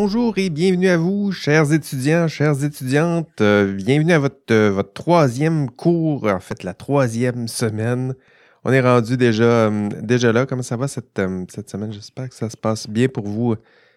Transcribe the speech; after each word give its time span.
Bonjour 0.00 0.38
et 0.38 0.48
bienvenue 0.48 0.86
à 0.86 0.96
vous, 0.96 1.32
chers 1.32 1.72
étudiants, 1.72 2.28
chères 2.28 2.62
étudiantes. 2.62 3.40
Euh, 3.40 3.74
bienvenue 3.74 4.12
à 4.12 4.20
votre, 4.20 4.36
euh, 4.52 4.70
votre 4.70 4.92
troisième 4.92 5.68
cours, 5.68 6.28
en 6.28 6.38
fait 6.38 6.62
la 6.62 6.72
troisième 6.72 7.48
semaine. 7.48 8.14
On 8.62 8.72
est 8.72 8.80
rendu 8.80 9.16
déjà, 9.16 9.42
euh, 9.42 10.32
là. 10.32 10.46
Comment 10.46 10.62
ça 10.62 10.76
va 10.76 10.86
cette, 10.86 11.18
semaine? 11.18 11.92
J'espère 11.92 12.28
que 12.28 12.36
ça 12.36 12.48
se 12.48 12.56
passe 12.56 12.88
bien 12.88 13.08
pour 13.08 13.26
vous, 13.26 13.56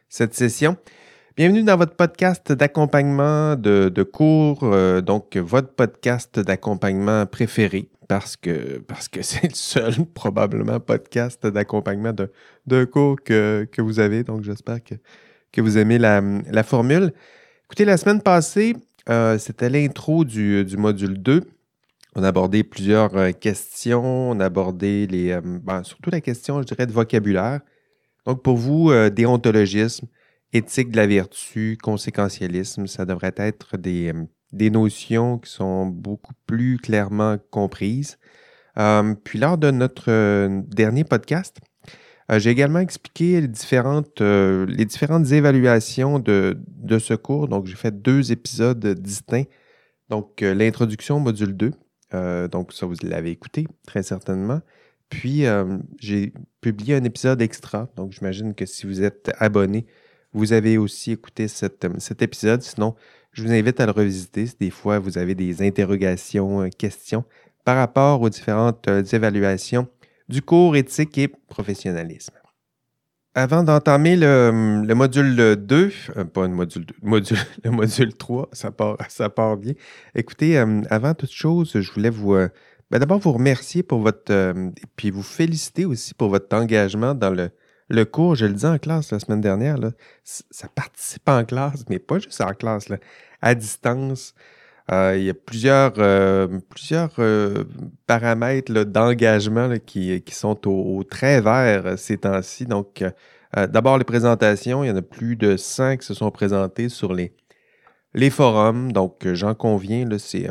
cette 0.09 0.33
session. 0.33 0.75
Bienvenue 1.37 1.61
dans 1.61 1.77
votre 1.77 1.95
podcast 1.95 2.51
d'accompagnement 2.51 3.55
de, 3.55 4.01
cours, 4.01 4.75
donc 5.03 5.37
votre 5.37 5.69
podcast 5.69 6.39
d'accompagnement 6.39 7.27
préféré, 7.27 7.89
parce 8.07 8.37
que 8.37 8.81
c'est 9.21 9.49
le 9.49 9.53
seul, 9.53 9.93
probablement, 10.15 10.79
podcast 10.79 11.45
d'accompagnement 11.45 12.13
de, 12.13 12.31
de 12.65 12.85
cours 12.85 13.21
que, 13.23 13.67
que 13.71 13.83
vous 13.83 13.99
avez. 13.99 14.23
Donc 14.23 14.41
j'espère 14.41 14.83
que 14.83 14.95
que 15.51 15.61
vous 15.61 15.77
aimez 15.77 15.97
la, 15.97 16.63
formule. 16.63 17.13
Écoutez, 17.65 17.85
la 17.85 17.97
semaine 17.97 18.21
passée, 18.21 18.75
euh, 19.09 19.37
c'était 19.37 19.69
l'intro 19.69 20.23
du, 20.23 20.65
module 20.77 21.21
2. 21.21 21.43
On 22.15 22.23
a 22.23 22.27
abordé 22.27 22.63
plusieurs 22.63 23.15
euh, 23.15 23.31
questions. 23.31 24.31
On 24.31 24.39
a 24.39 24.45
abordé 24.45 25.07
les, 25.07 25.31
euh, 25.31 25.41
ben, 25.43 25.83
surtout 25.83 26.09
la 26.09 26.21
question, 26.21 26.61
je 26.61 26.67
dirais, 26.67 26.85
de 26.85 26.91
vocabulaire. 26.91 27.61
Donc, 28.25 28.43
pour 28.43 28.57
vous, 28.57 28.91
déontologisme, 29.09 30.05
éthique 30.53 30.91
de 30.91 30.97
la 30.97 31.07
vertu, 31.07 31.77
conséquentialisme, 31.81 32.85
ça 32.85 33.03
devrait 33.03 33.33
être 33.35 33.77
des, 33.77 34.13
des 34.51 34.69
notions 34.69 35.39
qui 35.39 35.49
sont 35.49 35.87
beaucoup 35.87 36.33
plus 36.45 36.77
clairement 36.77 37.37
comprises. 37.49 38.19
puis, 39.23 39.39
lors 39.39 39.57
de 39.57 39.71
notre 39.71 40.61
dernier 40.67 41.03
podcast, 41.03 41.57
euh, 42.29 42.39
j'ai 42.39 42.49
également 42.49 42.79
expliqué 42.79 43.41
les 43.41 43.47
différentes, 43.47 44.21
euh, 44.21 44.67
évaluations 45.31 46.19
de, 46.19 46.55
ce 46.99 47.13
cours. 47.13 47.47
Donc, 47.47 47.65
j'ai 47.65 47.75
fait 47.75 48.01
deux 48.01 48.31
épisodes 48.31 48.85
distincts. 48.85 49.45
Donc, 50.09 50.41
euh, 50.41 50.53
l'introduction 50.53 51.19
module 51.19 51.55
2. 51.55 51.71
donc, 52.49 52.73
ça, 52.73 52.85
vous 52.85 52.95
l'avez 53.03 53.31
écouté, 53.31 53.67
très 53.85 54.03
certainement. 54.03 54.61
Puis, 55.09 55.43
j'ai 55.99 56.33
publié 56.61 56.95
un 56.95 57.03
épisode 57.03 57.41
extra. 57.41 57.89
Donc, 57.95 58.11
j'imagine 58.13 58.53
que 58.53 58.65
si 58.65 58.85
vous 58.85 59.01
êtes 59.01 59.31
abonné, 59.39 59.85
vous 60.33 60.53
avez 60.53 60.77
aussi 60.77 61.11
écouté 61.11 61.47
cet 61.47 62.21
épisode. 62.21 62.61
Sinon, 62.61 62.95
je 63.33 63.43
vous 63.43 63.51
invite 63.51 63.79
à 63.79 63.85
le 63.85 63.91
revisiter 63.91 64.45
si 64.45 64.55
des 64.59 64.69
fois 64.69 64.99
vous 64.99 65.17
avez 65.17 65.35
des 65.35 65.61
interrogations, 65.61 66.69
questions 66.69 67.25
par 67.65 67.75
rapport 67.75 68.21
aux 68.21 68.29
différentes 68.29 68.87
évaluations 69.11 69.87
du 70.31 70.41
cours 70.41 70.75
éthique 70.75 71.17
et 71.17 71.27
professionnalisme. 71.27 72.33
Avant 73.33 73.63
d'entamer 73.63 74.15
le, 74.17 74.93
module 74.93 75.55
2, 75.55 75.91
euh, 76.17 76.25
pas 76.25 76.47
le 76.47 76.53
module 76.53 76.85
2, 76.85 76.95
le 77.63 77.71
module 77.71 78.13
3, 78.13 78.49
ça 78.51 78.71
part, 78.71 78.97
ça 79.07 79.29
part 79.29 79.57
bien. 79.57 79.73
Écoutez, 80.15 80.57
euh, 80.57 80.81
avant 80.89 81.13
toute 81.13 81.31
chose, 81.31 81.79
je 81.79 81.91
voulais 81.91 82.09
vous 82.09 82.33
euh, 82.33 82.49
ben 82.89 82.99
d'abord 82.99 83.19
vous 83.19 83.31
remercier 83.31 83.83
pour 83.83 83.99
votre 83.99 84.53
puis 84.97 85.11
vous 85.11 85.23
féliciter 85.23 85.85
aussi 85.85 86.13
pour 86.13 86.27
votre 86.27 86.53
engagement 86.53 87.15
dans 87.15 87.29
le, 87.29 87.51
le 87.87 88.03
cours. 88.03 88.35
Je 88.35 88.45
le 88.45 88.53
dis 88.53 88.65
en 88.65 88.77
classe 88.77 89.11
la 89.11 89.19
semaine 89.19 89.39
dernière, 89.39 89.77
ça 90.25 90.67
participe 90.67 91.29
en 91.29 91.45
classe, 91.45 91.85
mais 91.89 91.99
pas 91.99 92.19
juste 92.19 92.41
en 92.41 92.53
classe, 92.53 92.89
à 93.41 93.55
distance. 93.55 94.33
Euh, 94.91 95.15
il 95.17 95.23
y 95.23 95.29
a 95.29 95.33
plusieurs, 95.33 95.93
euh, 95.99 96.59
plusieurs 96.69 97.11
euh, 97.19 97.63
paramètres 98.07 98.83
d'engagement 98.83 99.69
qui, 99.85 100.21
sont 100.31 100.67
au, 100.67 101.03
très 101.03 101.39
vert 101.39 101.97
ces 101.97 102.17
temps-ci. 102.17 102.65
Donc, 102.65 103.03
d'abord, 103.55 103.97
les 103.97 104.03
présentations, 104.03 104.83
il 104.83 104.87
y 104.87 104.91
en 104.91 104.97
a 104.97 105.01
plus 105.01 105.35
de 105.37 105.55
100 105.55 105.97
qui 105.97 106.05
se 106.05 106.13
sont 106.13 106.29
présentés 106.31 106.89
sur 106.89 107.13
les, 107.13 107.33
les 108.13 108.29
forums. 108.29 108.91
Donc, 108.91 109.25
j'en 109.33 109.55
conviens, 109.55 110.05
c'est. 110.17 110.49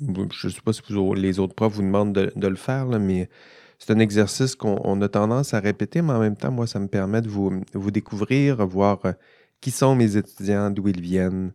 je 0.00 0.46
ne 0.46 0.52
sais 0.52 0.60
pas 0.62 0.72
si 0.72 0.82
les 1.16 1.38
autres 1.38 1.54
profs 1.54 1.72
vous 1.72 1.82
demandent 1.82 2.12
de, 2.12 2.48
le 2.48 2.56
faire, 2.56 2.86
mais 2.86 3.30
c'est 3.78 3.92
un 3.92 3.98
exercice 3.98 4.56
qu'on 4.56 5.00
a 5.00 5.08
tendance 5.08 5.54
à 5.54 5.60
répéter, 5.60 6.02
mais 6.02 6.12
en 6.12 6.20
même 6.20 6.36
temps, 6.36 6.50
moi, 6.52 6.66
ça 6.66 6.80
me 6.80 6.88
permet 6.88 7.22
de 7.22 7.28
vous, 7.28 7.62
vous 7.72 7.90
découvrir, 7.90 8.66
voir 8.66 9.00
qui 9.60 9.70
sont 9.70 9.94
mes 9.94 10.16
étudiants, 10.16 10.70
d'où 10.70 10.88
ils 10.88 11.00
viennent, 11.00 11.52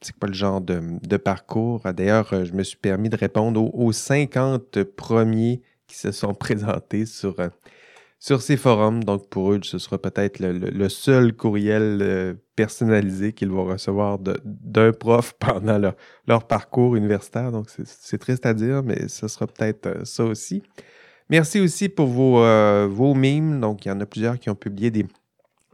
c'est 0.00 0.16
pas 0.16 0.26
le 0.26 0.34
genre 0.34 0.60
de, 0.60 1.16
parcours? 1.16 1.80
D'ailleurs, 1.92 2.32
euh, 2.32 2.44
je 2.44 2.52
me 2.52 2.62
suis 2.62 2.76
permis 2.76 3.08
de 3.08 3.16
répondre 3.16 3.74
aux, 3.74 3.92
50 3.92 4.82
premiers 4.84 5.62
qui 5.86 5.96
se 5.96 6.12
sont 6.12 6.34
présentés 6.34 7.06
sur, 7.06 7.38
euh, 7.40 7.48
sur 8.18 8.42
ces 8.42 8.56
forums. 8.56 9.02
Donc, 9.02 9.28
pour 9.28 9.52
eux, 9.52 9.60
ce 9.62 9.78
sera 9.78 9.98
peut-être 9.98 10.38
le, 10.40 10.88
seul 10.88 11.34
courriel 11.34 11.98
euh, 12.00 12.34
personnalisé 12.54 13.32
qu'ils 13.32 13.50
vont 13.50 13.64
recevoir 13.64 14.18
d'un 14.18 14.92
prof 14.92 15.34
pendant 15.38 15.78
leur, 16.26 16.46
parcours 16.46 16.94
universitaire. 16.94 17.50
Donc, 17.50 17.68
c'est 17.84 18.18
triste 18.18 18.46
à 18.46 18.54
dire, 18.54 18.82
mais 18.82 19.08
ce 19.08 19.26
sera 19.26 19.46
peut-être 19.46 20.06
ça 20.06 20.24
aussi. 20.24 20.62
Merci 21.30 21.60
aussi 21.60 21.88
pour 21.88 22.06
vos, 22.06 22.38
vos 22.88 23.14
memes. 23.14 23.60
Donc, 23.60 23.84
il 23.84 23.88
y 23.88 23.90
en 23.90 24.00
a 24.00 24.06
plusieurs 24.06 24.38
qui 24.38 24.48
ont 24.48 24.54
publié 24.54 24.90
des, 24.90 25.06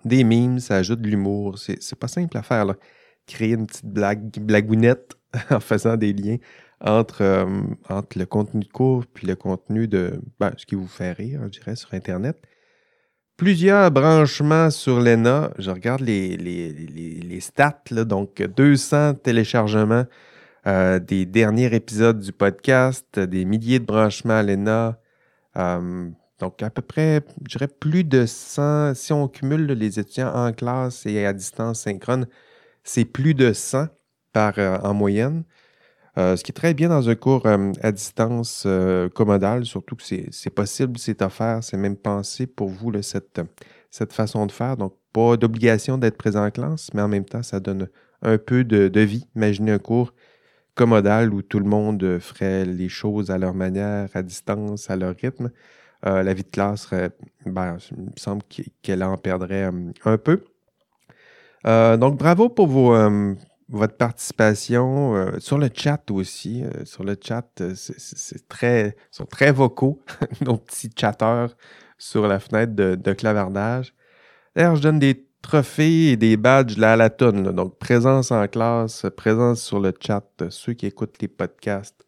des 0.05 0.25
memes. 0.25 0.59
Ça 0.59 0.77
ajoute 0.77 1.01
de 1.01 1.09
l'humour. 1.09 1.59
C'est 1.59 1.95
pas 1.95 2.09
simple 2.09 2.37
à 2.37 2.43
faire. 2.43 2.65
Là 2.65 2.75
créer 3.27 3.53
une 3.53 3.67
petite 3.67 3.87
blague, 3.87 4.39
blagounette 4.41 5.17
en 5.51 5.61
faisant 5.61 5.97
des 5.97 6.12
liens 6.12 6.37
entre, 6.81 7.23
euh, 7.23 7.47
entre 7.89 8.19
le 8.19 8.27
contenu 8.27 8.61
de 8.61 8.69
cours 8.69 9.05
puis 9.07 9.27
le 9.27 9.37
contenu 9.37 9.89
de 9.89 10.21
ben, 10.39 10.53
ce 10.57 10.67
qui 10.67 10.75
vous 10.75 10.89
fait 10.89 11.12
rire, 11.12 11.41
je 11.45 11.61
dirais, 11.61 11.77
sur 11.77 11.95
Internet. 11.95 12.41
Plusieurs 13.37 13.91
branchements 13.91 14.71
sur 14.71 15.01
l'ENA. 15.01 15.51
Je 15.59 15.71
regarde 15.71 16.03
les, 16.03 16.37
les, 16.37 17.41
stats, 17.41 17.83
donc 18.05 18.41
200 18.41 19.15
téléchargements 19.15 20.05
euh, 20.69 21.01
des 21.01 21.27
derniers 21.27 21.75
épisodes 21.75 22.21
du 22.21 22.33
podcast, 22.33 23.19
des 23.19 23.45
milliers 23.45 23.81
de 23.81 23.85
branchements 23.85 24.35
à 24.35 24.43
l'ENA. 24.45 25.01
Euh, 25.56 26.09
donc, 26.39 26.62
à 26.62 26.71
peu 26.71 26.83
près, 26.83 27.23
je 27.49 27.59
dirais 27.59 27.69
plus 27.69 28.05
de 28.05 28.25
100, 28.25 28.95
si 28.95 29.12
on 29.12 29.27
cumule 29.27 29.67
les 29.67 29.99
étudiants 29.99 30.33
en 30.33 30.53
classe 30.53 31.05
et 31.06 31.27
à 31.27 31.33
distance 31.33 31.81
synchrone, 31.81 32.27
c'est 32.84 33.06
plus 33.06 33.34
de 33.34 33.53
100 33.53 33.89
par, 34.33 34.55
euh, 34.59 34.78
en 34.78 34.95
moyenne. 34.95 35.45
Euh, 36.17 36.37
ce 36.37 36.45
qui 36.45 36.53
est 36.53 36.55
très 36.55 36.75
bien 36.75 36.91
dans 36.91 37.09
un 37.09 37.17
cours 37.17 37.47
euh, 37.47 37.72
à 37.83 37.91
distance 37.91 38.69
commodal, 39.15 39.65
surtout 39.65 39.97
que 39.97 40.03
c'est 40.05 40.50
possible, 40.50 40.99
c'est 40.99 41.23
offert, 41.23 41.65
c'est 41.65 41.77
même 41.77 41.97
pensé 41.97 42.47
pour 42.47 42.69
vous 42.69 42.93
cette, 43.03 43.41
cette 43.91 44.12
façon 44.12 44.47
de 44.47 44.53
faire. 44.53 44.77
Donc, 44.77 44.94
pas 45.12 45.37
d'obligation 45.37 45.99
d'être 45.99 46.17
présent 46.17 46.44
en 46.44 46.50
classe, 46.50 46.91
mais 46.94 47.03
en 47.03 47.09
même 47.09 47.25
temps, 47.25 47.43
ça 47.43 47.59
donne 47.59 47.89
un 48.23 48.39
peu 48.39 48.65
de, 48.65 49.00
vie. 49.00 49.27
Imaginez 49.34 49.73
un 49.73 49.78
cours 49.78 50.15
commodal 50.75 51.33
où 51.33 51.43
tout 51.43 51.59
le 51.61 51.67
monde 51.67 52.19
ferait 52.21 52.65
les 52.65 52.89
choses 52.89 53.31
à 53.31 53.39
leur 53.39 53.55
manière, 53.55 54.09
à 54.15 54.23
distance, 54.23 54.91
à 54.91 54.97
leur 54.97 55.17
rythme. 55.17 55.50
la 56.05 56.34
vie 56.34 56.43
de 56.43 56.49
classe, 56.49 56.89
ben, 57.47 57.77
il 57.91 58.05
me 58.05 58.11
semble 58.17 58.43
qu'elle 58.83 59.03
en 59.03 59.17
perdrait 59.17 59.71
un 60.05 60.19
peu. 60.19 60.44
Euh, 61.67 61.97
donc, 61.97 62.19
bravo 62.19 62.49
pour 62.49 62.95
euh, 62.95 63.35
votre 63.69 63.97
participation. 63.97 65.17
Euh, 65.17 65.39
sur 65.39 65.59
le 65.59 65.69
chat 65.75 66.11
aussi. 66.11 66.65
sur 66.85 67.05
le 67.05 67.17
chat, 67.21 67.63
c'est 67.75 68.49
très, 68.49 68.97
sont 69.11 69.27
très 69.27 69.53
vocaux, 69.53 70.03
nos 70.45 70.57
petits 70.59 70.91
chatteurs 70.97 71.57
sur 71.99 72.27
la 72.27 72.41
fenêtre 72.41 72.75
de, 72.75 73.13
clavardage. 73.13 73.95
D'ailleurs, 74.55 74.77
je 74.77 74.83
donne 74.83 74.99
des 74.99 75.27
trophées 75.43 76.13
et 76.13 76.17
des 76.17 76.37
badges 76.37 76.77
là 76.77 76.93
à 76.95 76.97
la 76.97 77.11
tonne. 77.11 77.51
Donc, 77.53 77.79
présence 77.79 78.31
en 78.31 78.47
classe, 78.49 79.06
présence 79.17 79.62
sur 79.62 79.81
le 79.81 79.93
chat, 79.99 80.25
ceux 80.50 80.75
qui 80.75 80.87
écoutent 80.87 81.21
les 81.21 81.29
podcasts. 81.29 82.04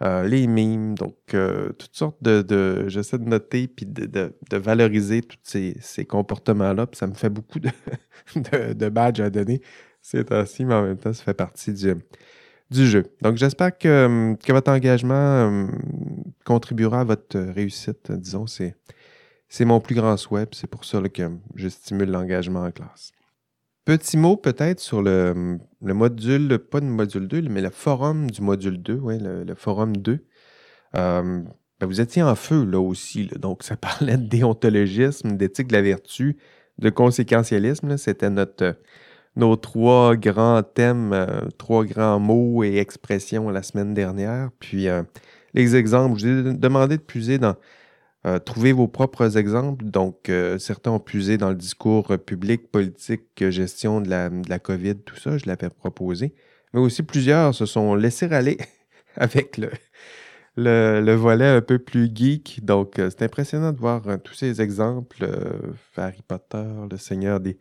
Les 0.00 0.46
mimes, 0.46 0.94
donc 0.94 1.16
toutes 1.26 1.94
sortes 1.94 2.22
de, 2.22 2.88
j'essaie 2.88 3.18
de 3.18 3.28
noter 3.28 3.68
puis 3.68 3.86
de, 3.86 4.32
valoriser 4.52 5.22
tous 5.22 5.38
ces, 5.42 5.76
ces 5.80 6.04
comportements-là, 6.04 6.86
puis 6.86 6.98
ça 6.98 7.06
me 7.06 7.14
fait 7.14 7.30
beaucoup 7.30 7.58
de, 7.58 7.70
de, 8.74 8.88
badge 8.88 9.20
à 9.20 9.30
donner 9.30 9.60
c'est 10.10 10.32
ainsi, 10.32 10.64
mais 10.64 10.74
en 10.74 10.82
même 10.82 10.96
temps, 10.96 11.12
ça 11.12 11.22
fait 11.22 11.34
partie 11.34 11.72
du, 11.72 11.94
du 12.70 12.86
jeu. 12.86 13.04
Donc, 13.20 13.36
j'espère 13.36 13.76
que, 13.76 14.34
que, 14.42 14.52
votre 14.52 14.70
engagement 14.70 15.14
euh, 15.14 15.66
contribuera 16.44 17.00
à 17.00 17.04
votre 17.04 17.38
réussite. 17.38 18.10
Disons, 18.12 18.46
c'est, 18.46 18.74
c'est 19.48 19.64
mon 19.64 19.80
plus 19.80 19.94
grand 19.94 20.16
souhait, 20.16 20.46
c'est 20.52 20.66
pour 20.66 20.84
ça 20.84 21.00
que 21.02 21.30
je 21.56 21.68
stimule 21.68 22.10
l'engagement 22.10 22.62
en 22.62 22.70
classe. 22.70 23.12
Petit 23.88 24.18
mot 24.18 24.36
peut-être 24.36 24.80
sur 24.80 25.00
le, 25.00 25.58
le, 25.82 25.94
module, 25.94 26.58
pas 26.58 26.78
le 26.78 26.88
module 26.88 27.26
2, 27.26 27.40
mais 27.48 27.62
le 27.62 27.70
forum 27.70 28.30
du 28.30 28.42
module 28.42 28.82
2, 28.82 28.96
ouais, 28.96 29.16
le, 29.18 29.54
forum 29.54 29.96
2. 29.96 30.26
Euh, 30.94 31.42
ben, 31.80 31.86
vous 31.86 31.98
étiez 32.02 32.22
en 32.22 32.34
feu 32.34 32.66
là 32.66 32.80
aussi, 32.80 33.28
donc 33.38 33.62
ça 33.62 33.76
parlait 33.78 34.18
de 34.18 34.26
déontologisme, 34.26 35.38
d'éthique 35.38 35.68
de 35.68 35.72
la 35.72 35.80
vertu, 35.80 36.36
de 36.76 36.90
conséquentialisme. 36.90 37.96
C'était 37.96 38.28
notre, 38.28 38.76
nos 39.36 39.56
trois 39.56 40.16
grands 40.16 40.62
thèmes, 40.62 41.14
euh, 41.14 41.48
trois 41.56 41.86
grands 41.86 42.20
mots 42.20 42.62
et 42.64 42.76
expressions 42.76 43.48
la 43.48 43.62
semaine 43.62 43.94
dernière. 43.94 44.50
Puis 44.60 44.86
euh, 44.88 45.02
les 45.54 45.76
exemples, 45.76 46.18
je 46.18 46.28
vous 46.28 46.48
ai 46.48 46.52
demandé 46.52 46.98
de 46.98 47.02
puiser 47.02 47.38
dans, 47.38 47.56
Euh, 48.28 48.38
trouvez 48.38 48.72
vos 48.72 48.88
propres 48.88 49.38
exemples. 49.38 49.84
Donc, 49.84 50.28
euh, 50.28 50.58
certains 50.58 50.90
ont 50.90 51.00
puisé 51.00 51.38
dans 51.38 51.48
le 51.48 51.54
discours 51.54 52.18
public, 52.18 52.70
politique, 52.70 53.48
gestion 53.50 54.00
de 54.00 54.10
la, 54.10 54.58
COVID, 54.58 54.96
tout 54.96 55.16
ça, 55.16 55.38
je 55.38 55.46
l'avais 55.46 55.70
proposé. 55.70 56.34
Mais 56.74 56.80
aussi 56.80 57.02
plusieurs 57.02 57.54
se 57.54 57.64
sont 57.64 57.94
laissés 57.94 58.30
aller 58.32 58.58
avec 59.16 59.56
le, 59.56 59.70
le, 60.56 61.14
volet 61.14 61.46
un 61.46 61.62
peu 61.62 61.78
plus 61.78 62.10
geek. 62.14 62.64
Donc, 62.64 62.98
euh, 62.98 63.08
c'est 63.10 63.24
impressionnant 63.24 63.72
de 63.72 63.78
voir 63.78 64.02
tous 64.22 64.34
ces 64.34 64.60
exemples. 64.60 65.26
Harry 65.96 66.22
Potter, 66.26 66.64
Le 66.90 66.96
Seigneur 66.98 67.40
des, 67.40 67.58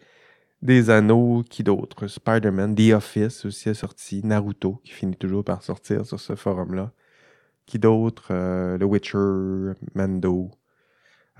des 0.61 0.89
Anneaux, 0.89 1.43
qui 1.49 1.63
d'autres? 1.63 2.07
Spider-Man, 2.07 2.75
The 2.75 2.93
Office 2.93 3.45
aussi 3.45 3.69
est 3.69 3.73
sorti, 3.73 4.21
Naruto, 4.25 4.81
qui 4.83 4.91
finit 4.91 5.15
toujours 5.15 5.45
par 5.45 5.63
sortir 5.63 6.05
sur 6.05 6.19
ce 6.19 6.35
forum-là. 6.35 6.91
Qui 7.67 7.79
d'autre? 7.79 8.29
Euh, 8.31 8.77
The 8.77 8.83
Witcher, 8.83 9.77
Mando, 9.93 10.49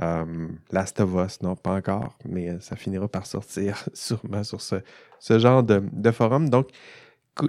euh, 0.02 0.48
Last 0.72 1.00
of 1.00 1.16
Us, 1.16 1.42
non, 1.42 1.56
pas 1.56 1.74
encore, 1.76 2.18
mais 2.26 2.50
euh, 2.50 2.60
ça 2.60 2.76
finira 2.76 3.08
par 3.08 3.26
sortir 3.26 3.84
sûrement 3.94 4.44
sur 4.44 4.62
ce, 4.62 4.82
genre 5.40 5.64
de, 5.64 6.12
forum. 6.12 6.50
Donc, 6.50 6.70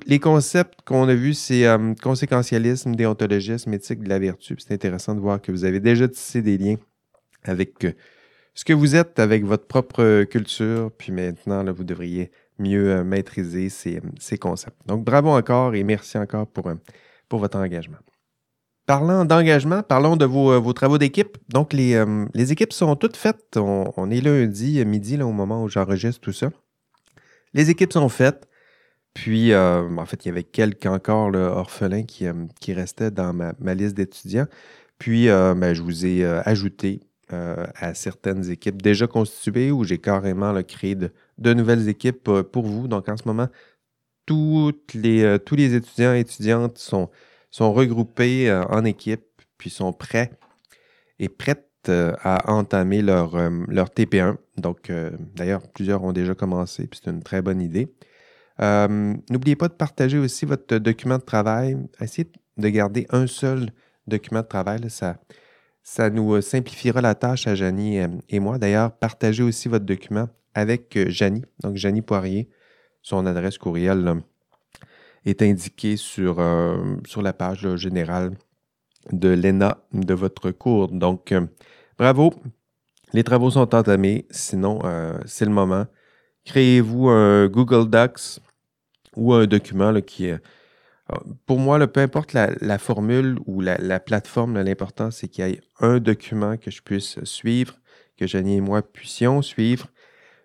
les 0.06 0.20
concepts 0.20 0.82
qu'on 0.84 1.08
a 1.08 1.14
vus, 1.14 1.34
c'est 1.34 1.66
conséquentialisme, 2.02 2.94
déontologisme, 2.94 3.72
éthique 3.74 4.00
de 4.04 4.08
la 4.08 4.18
vertu. 4.18 4.56
C'est 4.58 4.74
intéressant 4.74 5.14
de 5.14 5.20
voir 5.20 5.42
que 5.42 5.50
vous 5.50 5.64
avez 5.64 5.80
déjà 5.80 6.06
tissé 6.06 6.40
des 6.40 6.56
liens 6.56 6.76
avec 7.42 7.86
ce 8.54 8.64
que 8.64 8.74
vous 8.74 8.94
êtes, 8.96 9.18
avec 9.18 9.44
votre 9.44 9.66
propre 9.66 10.24
culture, 10.24 10.92
puis 10.96 11.10
maintenant, 11.10 11.64
vous 11.72 11.84
devriez 11.84 12.30
mieux 12.58 13.02
maîtriser 13.02 13.70
ces, 13.70 14.38
concepts. 14.38 14.86
Donc, 14.86 15.04
bravo 15.04 15.30
encore 15.30 15.74
et 15.74 15.82
merci 15.84 16.18
encore 16.18 16.46
pour 16.46 17.38
votre 17.38 17.58
engagement. 17.58 17.98
Parlant 18.88 19.26
d'engagement, 19.26 19.82
parlons 19.82 20.16
de 20.16 20.24
vos, 20.24 20.50
euh, 20.50 20.72
travaux 20.72 20.96
d'équipe. 20.96 21.36
Donc, 21.50 21.74
euh, 21.74 22.26
les, 22.32 22.52
équipes 22.52 22.72
sont 22.72 22.96
toutes 22.96 23.18
faites. 23.18 23.58
On, 23.58 24.10
est 24.10 24.22
lundi 24.22 24.82
midi 24.86 25.18
là, 25.18 25.26
au 25.26 25.32
moment 25.32 25.62
où 25.62 25.68
j'enregistre 25.68 26.22
tout 26.22 26.32
ça. 26.32 26.48
Les 27.52 27.68
équipes 27.68 27.92
sont 27.92 28.08
faites. 28.08 28.48
Puis, 29.12 29.52
euh, 29.52 29.86
en 29.94 30.06
fait, 30.06 30.24
il 30.24 30.28
y 30.28 30.30
avait 30.30 30.42
quelques 30.42 30.86
encore 30.86 31.34
orphelins 31.34 32.04
qui, 32.04 32.72
restaient 32.72 33.10
dans 33.10 33.34
ma, 33.34 33.74
liste 33.74 33.94
d'étudiants. 33.94 34.46
Puis, 34.98 35.26
ben, 35.26 35.74
je 35.74 35.82
vous 35.82 36.06
ai 36.06 36.24
ajouté 36.24 37.00
à 37.28 37.92
certaines 37.92 38.50
équipes 38.50 38.80
déjà 38.80 39.06
constituées 39.06 39.70
où 39.70 39.84
j'ai 39.84 39.98
carrément 39.98 40.62
créé 40.62 40.94
de, 40.94 41.12
nouvelles 41.52 41.90
équipes 41.90 42.30
pour 42.40 42.64
vous. 42.64 42.88
Donc, 42.88 43.10
en 43.10 43.18
ce 43.18 43.24
moment, 43.26 43.48
les, 44.94 45.38
tous 45.44 45.56
les 45.56 45.74
étudiants 45.74 46.14
et 46.14 46.20
étudiantes 46.20 46.78
sont 46.78 47.10
sont 47.58 47.72
regroupés 47.72 48.48
euh, 48.48 48.62
en 48.66 48.84
équipe, 48.84 49.24
puis 49.58 49.68
sont 49.68 49.92
prêts 49.92 50.30
et 51.18 51.28
prêtes 51.28 51.66
euh, 51.88 52.14
à 52.22 52.52
entamer 52.52 53.02
leur, 53.02 53.34
euh, 53.34 53.50
leur 53.66 53.88
TP1. 53.88 54.36
Donc, 54.56 54.92
d'ailleurs, 55.34 55.62
plusieurs 55.68 56.04
ont 56.04 56.12
déjà 56.12 56.34
commencé, 56.34 56.86
puis 56.86 57.00
c'est 57.02 57.10
une 57.10 57.22
très 57.22 57.42
bonne 57.42 57.60
idée. 57.60 57.92
N'oubliez 58.60 59.56
pas 59.56 59.68
de 59.68 59.74
partager 59.74 60.18
aussi 60.18 60.44
votre 60.46 60.78
document 60.78 61.18
de 61.18 61.22
travail. 61.22 61.76
Essayez 62.00 62.28
de 62.56 62.68
garder 62.68 63.06
un 63.10 63.28
seul 63.28 63.70
document 64.08 64.40
de 64.40 64.46
travail. 64.46 64.80
ça, 64.90 65.18
ça 65.84 66.10
nous 66.10 66.40
simplifiera 66.40 67.00
la 67.00 67.14
tâche 67.14 67.46
à 67.46 67.54
Janie 67.54 68.00
et 68.28 68.40
moi. 68.40 68.58
D'ailleurs, 68.58 68.90
partagez 68.90 69.44
aussi 69.44 69.68
votre 69.68 69.84
document 69.84 70.28
avec 70.54 70.98
Janie, 71.08 71.44
donc 71.62 71.76
Janie 71.76 72.02
Poirier, 72.02 72.48
son 73.00 73.26
adresse 73.26 73.58
courriel 73.58 74.22
est 75.28 75.42
indiqué 75.42 75.96
sur, 75.96 76.38
euh, 76.38 76.96
la 77.22 77.32
page 77.32 77.76
générale 77.76 78.32
de 79.12 79.28
l'ENA 79.28 79.78
de 79.92 80.14
votre 80.14 80.50
cours. 80.50 80.88
Donc, 80.88 81.32
euh, 81.32 81.46
bravo. 81.98 82.34
Les 83.12 83.24
travaux 83.24 83.50
sont 83.50 83.74
entamés. 83.74 84.26
Sinon, 84.30 84.80
euh, 84.84 85.18
c'est 85.26 85.44
le 85.44 85.50
moment. 85.50 85.86
Créez-vous 86.44 87.08
un 87.08 87.48
Google 87.48 87.88
Docs 87.88 88.40
ou 89.16 89.32
un 89.34 89.46
document 89.46 90.00
qui. 90.00 90.30
Pour 91.46 91.58
moi, 91.58 91.86
peu 91.86 92.00
importe 92.00 92.34
la, 92.34 92.78
formule 92.78 93.38
ou 93.46 93.62
la, 93.62 93.98
plateforme, 93.98 94.60
l'important, 94.60 95.10
c'est 95.10 95.28
qu'il 95.28 95.46
y 95.46 95.52
ait 95.52 95.60
un 95.80 96.00
document 96.00 96.58
que 96.58 96.70
je 96.70 96.82
puisse 96.82 97.22
suivre, 97.24 97.78
que 98.18 98.26
Janie 98.26 98.56
et 98.56 98.60
moi 98.60 98.82
puissions 98.82 99.40
suivre, 99.40 99.86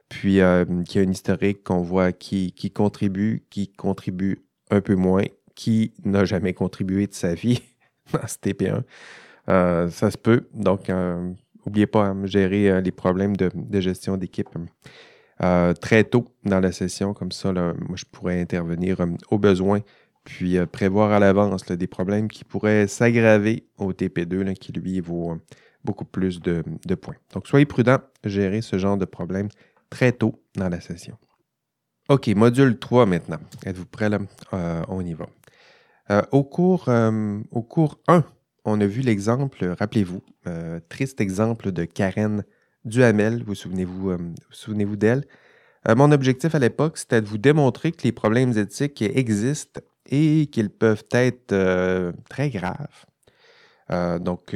puis 0.07 0.39
qu'il 0.87 0.95
y 0.95 0.99
ait 0.99 1.03
une 1.03 1.11
historique 1.11 1.63
qu'on 1.65 1.81
voit 1.81 2.13
qui 2.13 2.71
contribue, 2.73 3.45
qui 3.49 3.73
contribue 3.73 4.45
un 4.71 4.81
peu 4.81 4.95
moins, 4.95 5.23
qui 5.55 5.93
n'a 6.03 6.25
jamais 6.25 6.53
contribué 6.53 7.07
de 7.07 7.13
sa 7.13 7.33
vie 7.33 7.61
dans 8.13 8.27
ce 8.27 8.37
TP1. 8.37 8.83
Euh, 9.49 9.89
ça 9.89 10.11
se 10.11 10.17
peut. 10.17 10.47
Donc, 10.53 10.89
n'oubliez 10.89 11.85
euh, 11.85 11.91
pas 11.91 12.09
à 12.09 12.25
gérer 12.25 12.69
euh, 12.69 12.81
les 12.81 12.91
problèmes 12.91 13.35
de, 13.35 13.51
gestion 13.79 14.17
d'équipe 14.17 14.49
très 15.81 16.03
tôt 16.05 16.25
dans 16.45 16.59
la 16.59 16.71
session. 16.71 17.13
Comme 17.13 17.31
ça, 17.31 17.51
moi, 17.51 17.95
je 17.95 18.05
pourrais 18.09 18.39
intervenir 18.39 18.97
au 19.29 19.37
besoin, 19.37 19.81
puis 20.23 20.57
prévoir 20.67 21.11
à 21.11 21.19
l'avance 21.19 21.65
des 21.65 21.87
problèmes 21.87 22.29
qui 22.29 22.45
pourraient 22.45 22.87
s'aggraver 22.87 23.65
au 23.77 23.91
TP2, 23.91 24.53
qui 24.53 24.71
lui 24.71 25.01
vaut 25.01 25.37
beaucoup 25.83 26.05
plus 26.05 26.41
de, 26.41 26.63
de 26.85 26.95
points. 26.95 27.17
Donc, 27.33 27.47
soyez 27.47 27.65
prudent, 27.65 27.97
gérer 28.23 28.61
ce 28.61 28.77
genre 28.77 28.95
de 28.95 29.03
problème 29.03 29.49
très 29.89 30.13
tôt 30.13 30.41
dans 30.55 30.69
la 30.69 30.79
session. 30.79 31.17
OK, 32.09 32.27
module 32.35 32.77
3 32.77 33.05
maintenant. 33.05 33.39
Êtes-vous 33.65 33.85
prêts 33.85 34.09
là? 34.09 34.19
Euh, 34.53 34.83
on 34.89 35.05
y 35.05 35.13
va. 35.13 35.25
Euh, 36.11 36.21
au, 36.33 36.43
cours, 36.43 36.89
euh, 36.89 37.39
au 37.51 37.61
cours 37.61 37.97
1, 38.09 38.25
on 38.65 38.81
a 38.81 38.85
vu 38.85 39.01
l'exemple, 39.01 39.65
rappelez-vous, 39.79 40.21
triste 40.89 41.21
exemple 41.21 41.71
de 41.71 41.85
Karen 41.85 42.43
Duhamel. 42.83 43.43
Vous 43.45 43.55
souvenez-vous 43.55 44.17
souvenez 44.49 44.85
d'elle? 44.85 45.23
mon 45.85 46.11
objectif 46.11 46.55
à 46.55 46.59
l'époque, 46.59 46.97
c'était 46.97 47.21
de 47.21 47.27
vous 47.27 47.37
démontrer 47.37 47.91
que 47.91 48.03
les 48.03 48.13
problèmes 48.13 48.57
éthiques 48.57 49.01
existent 49.01 49.81
et 50.09 50.47
qu'ils 50.47 50.69
peuvent 50.69 51.03
être 51.11 52.13
très 52.29 52.49
graves. 52.49 53.05
donc, 54.21 54.55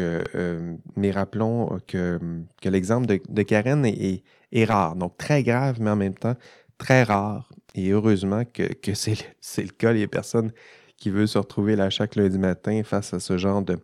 mais 0.96 1.12
rappelons 1.12 1.80
que, 1.86 2.20
que 2.62 2.70
l'exemple 2.70 3.08
de, 3.08 3.44
Karen 3.44 3.86
est, 3.86 4.24
est, 4.54 4.66
rare, 4.66 4.96
donc 4.96 5.18
très 5.18 5.44
grave, 5.44 5.78
mais 5.82 5.90
en 5.90 5.98
même 5.98 6.16
temps 6.16 6.36
très 6.78 7.04
rare. 7.04 7.50
Et 7.76 7.90
heureusement 7.90 8.44
que, 8.46 8.94
c'est 8.94 9.64
le 9.64 9.70
cas. 9.70 9.94
les 9.94 10.08
personnes 10.08 10.52
qui 10.98 11.10
veulent 11.10 11.28
se 11.28 11.38
retrouver 11.38 11.76
là 11.76 11.90
chaque 11.90 12.16
lundi 12.16 12.40
matin 12.40 12.82
face 12.84 13.14
à 13.14 13.20
ce 13.20 13.38
genre 13.38 13.62
de, 13.62 13.78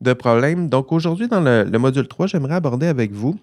de 0.00 0.12
problème. 0.12 0.68
Donc 0.68 0.92
aujourd'hui, 0.92 1.28
dans 1.28 1.40
le, 1.40 1.64
module 1.78 2.08
3, 2.08 2.26
j'aimerais 2.26 2.54
aborder 2.54 2.86
avec 2.86 3.12
vous 3.12 3.38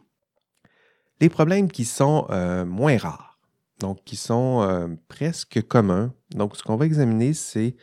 les 1.21 1.29
problèmes 1.29 1.71
qui 1.71 1.85
sont 1.85 2.27
euh, 2.29 2.65
moins 2.65 2.97
rares, 2.97 3.39
donc 3.79 4.03
qui 4.03 4.17
sont 4.17 4.61
euh, 4.63 4.87
presque 5.07 5.61
communs. 5.65 6.13
Donc 6.31 6.57
ce 6.57 6.63
qu'on 6.63 6.75
va 6.75 6.85
examiner, 6.85 7.33
c'est 7.33 7.75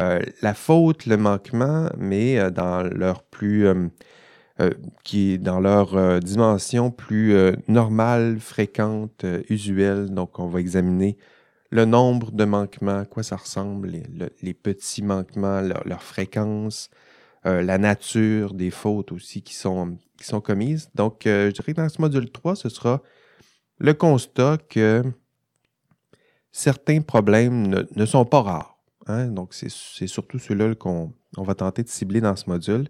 euh, 0.00 0.20
la 0.42 0.52
faute, 0.52 1.06
le 1.06 1.16
manquement, 1.16 1.88
mais 1.96 2.50
dans 2.50 2.82
leur 2.82 3.22
plus 3.22 3.66
euh, 4.60 4.70
qui 5.04 5.34
est 5.34 5.38
dans 5.38 5.60
leur 5.60 5.96
euh, 5.96 6.18
dimension 6.18 6.90
plus 6.90 7.32
euh, 7.32 7.52
normale, 7.68 8.40
fréquente, 8.40 9.24
usuelle. 9.48 10.06
Donc, 10.06 10.40
on 10.40 10.48
va 10.48 10.58
examiner 10.58 11.16
le 11.70 11.84
nombre 11.84 12.32
de 12.32 12.44
manquements, 12.44 12.98
à 12.98 13.04
quoi 13.04 13.22
ça 13.22 13.36
ressemble, 13.36 13.92
les, 14.42 14.54
petits 14.54 15.02
manquements, 15.02 15.60
leur, 15.60 16.02
fréquence, 16.02 16.90
la 17.44 17.78
nature 17.78 18.54
des 18.54 18.70
fautes 18.70 19.12
aussi 19.12 19.42
qui 19.42 19.54
sont, 19.54 19.98
qui 20.16 20.24
sont 20.24 20.40
commises. 20.40 20.90
Donc, 20.94 21.20
je 21.24 21.50
dirais 21.50 21.74
que 21.74 21.80
dans 21.80 21.88
ce 21.90 22.00
module 22.00 22.30
3, 22.30 22.56
ce 22.56 22.70
sera 22.70 23.02
le 23.76 23.92
constat 23.92 24.56
que 24.70 25.02
certains 26.50 27.02
problèmes 27.02 27.84
ne, 27.94 28.06
sont 28.06 28.24
pas 28.24 28.40
rares. 28.40 28.78
Hein. 29.06 29.26
Donc, 29.26 29.52
c'est 29.52 30.06
surtout 30.06 30.38
ceux-là 30.38 30.74
qu'on 30.74 31.12
va 31.36 31.54
tenter 31.54 31.82
de 31.82 31.88
cibler 31.88 32.22
dans 32.22 32.34
ce 32.34 32.48
module 32.48 32.88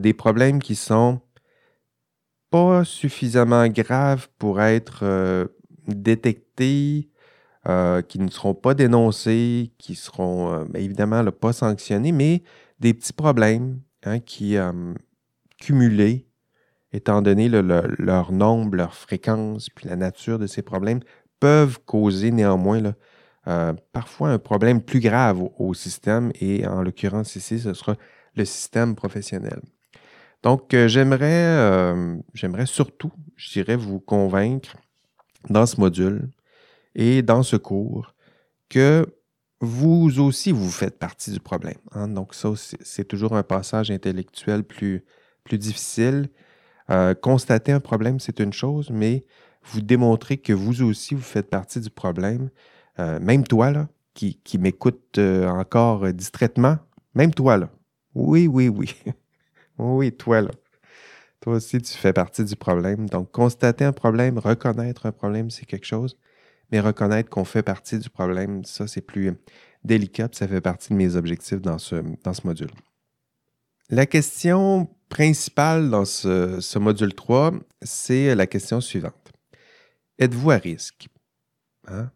des 0.00 0.12
problèmes 0.12 0.60
qui 0.60 0.74
sont 0.74 1.20
pas 2.50 2.84
suffisamment 2.84 3.68
graves 3.68 4.28
pour 4.38 4.60
être 4.60 5.00
euh, 5.02 5.46
détectés, 5.86 7.10
euh, 7.68 8.02
qui 8.02 8.18
ne 8.18 8.30
seront 8.30 8.54
pas 8.54 8.74
dénoncés, 8.74 9.72
qui 9.78 9.94
seront 9.94 10.52
euh, 10.52 10.64
ben, 10.64 10.82
évidemment 10.82 11.24
pas 11.30 11.52
sanctionnés, 11.52 12.12
mais 12.12 12.42
des 12.80 12.94
petits 12.94 13.12
problèmes 13.12 13.80
hein, 14.04 14.20
qui, 14.20 14.56
cumulés, 15.60 16.26
étant 16.92 17.20
donné 17.22 17.48
leur 17.48 18.32
nombre, 18.32 18.76
leur 18.76 18.94
fréquence, 18.94 19.68
puis 19.68 19.88
la 19.88 19.96
nature 19.96 20.38
de 20.38 20.46
ces 20.46 20.62
problèmes, 20.62 21.00
peuvent 21.40 21.80
causer 21.84 22.30
néanmoins 22.30 22.94
parfois 23.92 24.30
un 24.30 24.38
problème 24.38 24.80
plus 24.80 25.00
grave 25.00 25.42
au 25.58 25.74
système, 25.74 26.30
et 26.40 26.66
en 26.68 26.82
l'occurrence 26.82 27.34
ici, 27.34 27.58
ce 27.58 27.74
sera 27.74 27.96
le 28.38 28.44
système 28.44 28.94
professionnel. 28.94 29.60
Donc, 30.42 30.72
euh, 30.72 30.88
j'aimerais, 30.88 31.44
euh, 31.58 32.16
j'aimerais 32.34 32.66
surtout, 32.66 33.12
je 33.36 33.52
dirais, 33.52 33.76
vous 33.76 33.98
convaincre 34.00 34.76
dans 35.50 35.66
ce 35.66 35.80
module 35.80 36.30
et 36.94 37.22
dans 37.22 37.42
ce 37.42 37.56
cours 37.56 38.14
que 38.68 39.06
vous 39.60 40.20
aussi, 40.20 40.52
vous 40.52 40.70
faites 40.70 40.98
partie 40.98 41.32
du 41.32 41.40
problème. 41.40 41.78
Hein. 41.92 42.08
Donc, 42.08 42.34
ça, 42.34 42.50
c'est 42.80 43.06
toujours 43.06 43.34
un 43.36 43.42
passage 43.42 43.90
intellectuel 43.90 44.62
plus, 44.62 45.04
plus 45.42 45.58
difficile. 45.58 46.28
Euh, 46.90 47.14
constater 47.14 47.72
un 47.72 47.80
problème, 47.80 48.20
c'est 48.20 48.38
une 48.38 48.52
chose, 48.52 48.90
mais 48.90 49.24
vous 49.64 49.80
démontrez 49.80 50.36
que 50.36 50.52
vous 50.52 50.82
aussi, 50.82 51.14
vous 51.14 51.20
faites 51.20 51.50
partie 51.50 51.80
du 51.80 51.90
problème. 51.90 52.50
Même 53.20 53.44
toi, 53.46 53.70
là, 53.70 53.88
qui, 54.12 54.40
qui 54.42 54.58
m'écoute 54.58 55.18
encore 55.18 56.12
distraitement, 56.12 56.78
même 57.14 57.32
toi, 57.32 57.56
là. 57.56 57.70
Oui, 58.14 58.46
oui, 58.46 58.68
oui. 58.74 58.94
oui, 59.78 60.12
toi, 60.12 60.42
là. 60.42 60.50
Toi 61.40 61.54
aussi, 61.54 61.80
tu 61.80 61.96
fais 61.96 62.12
partie 62.12 62.44
du 62.44 62.56
problème. 62.56 63.08
Donc, 63.08 63.30
constater 63.30 63.84
un 63.84 63.92
problème, 63.92 64.38
reconnaître 64.38 65.06
un 65.06 65.12
problème, 65.12 65.50
c'est 65.50 65.66
quelque 65.66 65.86
chose. 65.86 66.16
Mais 66.72 66.80
reconnaître 66.80 67.30
qu'on 67.30 67.44
fait 67.44 67.62
partie 67.62 67.98
du 67.98 68.10
problème, 68.10 68.64
ça, 68.64 68.86
c'est 68.86 69.00
plus 69.00 69.32
délicat. 69.84 70.28
ça 70.32 70.48
fait 70.48 70.60
partie 70.60 70.90
de 70.90 70.94
mes 70.94 71.16
objectifs 71.16 71.60
dans 71.60 71.78
ce, 71.78 71.96
module. 72.44 72.70
La 73.88 74.06
question 74.06 74.88
principale 75.08 75.88
dans 75.88 76.04
ce, 76.04 76.60
ce 76.60 76.78
module 76.78 77.14
3, 77.14 77.52
c'est 77.82 78.34
la 78.34 78.46
question 78.46 78.80
suivante. 78.80 79.32
Êtes-vous 80.18 80.50
à 80.50 80.56
risque? 80.56 81.08
Hein? 81.86 82.10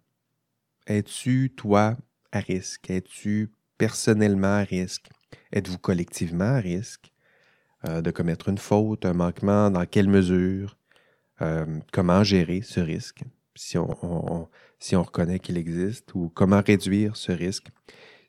Es-tu, 0.87 1.53
toi, 1.57 1.97
à 2.33 2.41
risque? 2.41 2.91
Es-tu 2.91 3.53
personnellement 3.79 4.59
à 4.59 4.65
risque? 4.65 5.09
Êtes-vous 5.53 5.79
collectivement 5.79 6.57
à 6.57 6.59
risque? 6.59 7.13
Euh, 7.89 8.01
de 8.01 8.13
commettre 8.13 8.49
une 8.49 8.59
faute, 8.59 9.05
un 9.05 9.13
manquement, 9.13 9.69
dans 9.69 9.85
quelle 9.87 10.09
mesure, 10.09 10.77
euh, 11.41 11.67
comment 11.93 12.23
gérer 12.23 12.63
ce 12.63 12.79
risque, 12.79 13.25
si 13.57 13.77
on, 13.77 14.49
si 14.79 14.95
on 14.95 15.03
reconnaît 15.03 15.41
qu'il 15.41 15.57
existe, 15.57 16.15
ou 16.15 16.31
comment 16.33 16.63
réduire 16.65 17.17
ce 17.17 17.33
risque, 17.33 17.71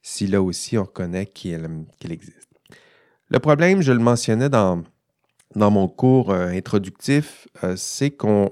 si 0.01 0.25
là 0.25 0.41
aussi 0.41 0.75
on 0.79 0.85
reconnaît 0.85 1.27
qu'il 1.27 1.85
existe? 2.09 2.49
Le 3.29 3.37
problème, 3.37 3.81
je 3.81 3.91
le 3.91 3.99
mentionnais 3.99 4.49
dans, 4.49 4.81
dans 5.55 5.69
mon 5.69 5.87
cours 5.87 6.31
euh, 6.31 6.47
introductif, 6.47 7.47
c'est 7.75 8.09
qu'on 8.09 8.51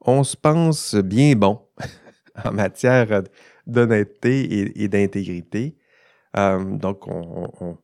on 0.00 0.24
se 0.24 0.36
pense 0.36 0.96
bien 0.96 1.36
bon 1.36 1.60
en 2.44 2.50
matière 2.50 3.22
d'honnêteté 3.68 4.82
et, 4.82 4.88
d'intégrité. 4.88 5.76
donc, 6.34 7.06
on, 7.06 7.52
on 7.60 7.78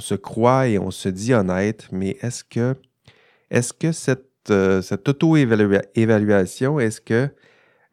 se 0.00 0.14
croit 0.14 0.68
et 0.68 0.78
on 0.78 0.90
se 0.90 1.08
dit 1.08 1.34
honnête, 1.34 1.88
mais 1.92 2.16
est-ce 2.20 2.44
que, 2.44 3.92
cette, 3.92 4.50
euh, 4.50 4.82
auto-évaluation, 5.06 6.80
est-ce 6.80 7.00
que, 7.00 7.28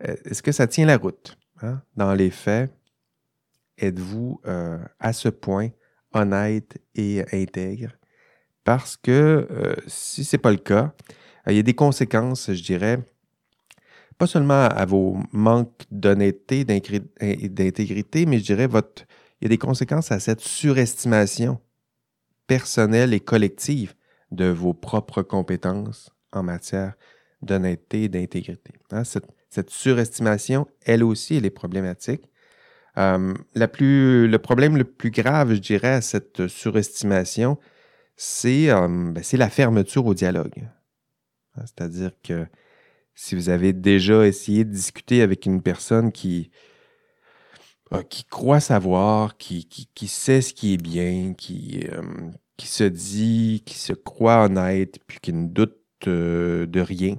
euh, 0.08 0.16
est 0.26 0.42
que 0.42 0.52
ça 0.52 0.68
tient 0.68 0.86
la 0.86 0.98
route? 0.98 1.38
Hein? 1.62 1.82
Dans 1.96 2.14
les 2.14 2.30
faits, 2.30 2.72
êtes-vous 3.78 4.42
euh, 4.48 4.78
à 5.00 5.14
ce 5.14 5.30
point 5.30 5.70
honnête 6.14 6.78
et 6.96 7.24
intègre? 7.34 7.92
Parce 8.64 8.98
que 8.98 9.48
si 9.88 10.24
ce 10.24 10.36
n'est 10.36 10.42
pas 10.42 10.52
le 10.52 10.58
cas, 10.58 10.94
il 11.48 11.56
y 11.56 11.60
a 11.60 11.64
des 11.64 11.74
conséquences, 11.74 12.54
je 12.54 12.62
dirais, 12.62 13.00
pas 14.18 14.28
seulement 14.28 14.66
à 14.66 14.86
vos 14.86 15.18
manques 15.32 15.82
d'honnêteté 15.90 16.66
et 17.22 17.50
d'intégrité, 17.50 18.26
mais 18.26 18.38
je 18.40 18.44
dirais 18.44 18.68
votre, 18.68 19.06
il 19.40 19.46
y 19.46 19.48
a 19.48 19.50
des 19.50 19.58
conséquences 19.58 20.12
à 20.12 20.20
cette 20.20 20.42
surestimation 20.42 21.60
personnelle 22.50 23.14
et 23.14 23.20
collective 23.20 23.94
de 24.32 24.46
vos 24.46 24.74
propres 24.74 25.22
compétences 25.22 26.10
en 26.32 26.42
matière 26.42 26.96
d'honnêteté 27.44 28.06
et 28.06 28.10
d'intégrité. 28.10 28.74
Hein, 28.92 29.04
cette, 29.04 29.70
surestimation, 29.70 30.68
elle 30.84 31.04
aussi, 31.04 31.36
elle 31.36 31.46
est 31.46 31.52
problématique. 31.52 32.24
Euh, 32.98 33.36
le 33.54 34.38
problème 34.38 34.78
le 34.78 34.84
plus 34.84 35.12
grave, 35.12 35.54
je 35.54 35.60
dirais, 35.60 35.94
à 35.94 36.02
cette 36.02 36.48
surestimation, 36.48 37.60
c'est 38.16 38.72
euh, 38.72 39.12
ben, 39.12 39.24
la 39.34 39.50
fermeture 39.50 40.08
au 40.08 40.16
dialogue. 40.16 40.68
Hein, 41.56 41.62
c'est-à-dire 41.68 42.12
que 42.24 42.48
si 43.14 43.36
vous 43.36 43.50
avez 43.50 43.74
déjà 43.74 44.26
essayé 44.26 44.66
de 44.66 44.72
discuter 44.72 45.22
avec 45.22 45.46
une 45.46 45.62
personne 45.62 46.12
qui, 46.12 46.50
euh, 47.92 48.04
qui 48.04 48.24
croit 48.24 48.60
savoir, 48.60 49.36
qui, 49.38 49.66
qui, 49.66 50.08
sait 50.08 50.42
ce 50.42 50.54
qui 50.54 50.76
est 50.76 50.78
bien, 50.78 51.34
qui, 51.36 51.88
euh, 51.92 52.04
qui 52.56 52.68
se 52.68 52.84
dit, 52.84 53.64
qui 53.66 53.80
se 53.80 53.94
croit 53.94 54.44
honnête, 54.46 55.00
puis 55.08 55.18
qui 55.20 55.34
ne 55.34 55.48
doute 55.48 55.76
euh, 56.06 56.68
de 56.68 56.82
rien. 56.82 57.16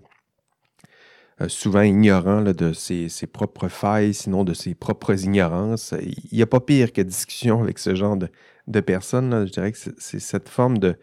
souvent 1.48 1.80
ignorant 1.82 2.42
de 2.42 2.72
ses, 2.72 3.08
propres 3.26 3.66
failles, 3.66 4.14
sinon 4.14 4.44
de 4.44 4.54
ses 4.54 4.76
propres 4.76 5.24
ignorances. 5.24 5.92
Il 6.30 6.36
n'y 6.36 6.42
a 6.42 6.46
pas 6.46 6.60
pire 6.60 6.92
que 6.92 7.00
discussion 7.00 7.62
avec 7.62 7.80
ce 7.80 7.96
genre 7.96 8.16
de, 8.16 8.80
personnes. 8.80 9.46
Je 9.46 9.52
dirais 9.52 9.72
que 9.72 9.78
c'est 9.78 10.20
cette 10.20 10.48
forme 10.48 10.78
de, 10.78 10.96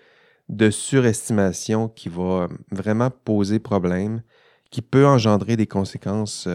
de 0.48 0.70
surestimation 0.70 1.90
qui 1.90 2.08
va 2.08 2.48
vraiment 2.72 3.10
poser 3.10 3.60
problème, 3.60 4.22
qui 4.72 4.82
peut 4.82 5.06
engendrer 5.06 5.58
des 5.58 5.68
conséquences 5.68 6.48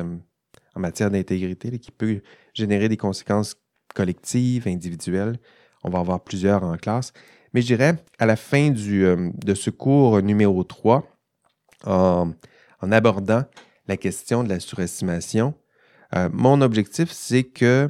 en 0.74 0.80
matière 0.80 1.10
d'intégrité, 1.10 1.78
qui 1.78 1.90
peut 1.90 2.22
générer 2.54 2.88
des 2.88 2.96
conséquences 2.96 3.56
collectives, 3.94 4.66
individuelles. 4.66 5.38
On 5.84 5.90
va 5.90 5.98
avoir 5.98 6.20
plusieurs 6.20 6.62
en 6.62 6.76
classe. 6.76 7.12
Mais 7.54 7.60
je 7.60 7.66
dirais, 7.66 7.96
à 8.18 8.26
la 8.26 8.36
fin 8.36 8.72
euh, 8.74 9.30
de 9.34 9.54
ce 9.54 9.70
cours 9.70 10.22
numéro 10.22 10.64
3, 10.64 11.06
en, 11.84 12.32
abordant 12.80 13.44
la 13.88 13.96
question 13.96 14.44
de 14.44 14.48
la 14.48 14.60
surestimation, 14.60 15.54
euh, 16.14 16.28
mon 16.32 16.60
objectif, 16.60 17.10
c'est 17.10 17.44
que 17.44 17.88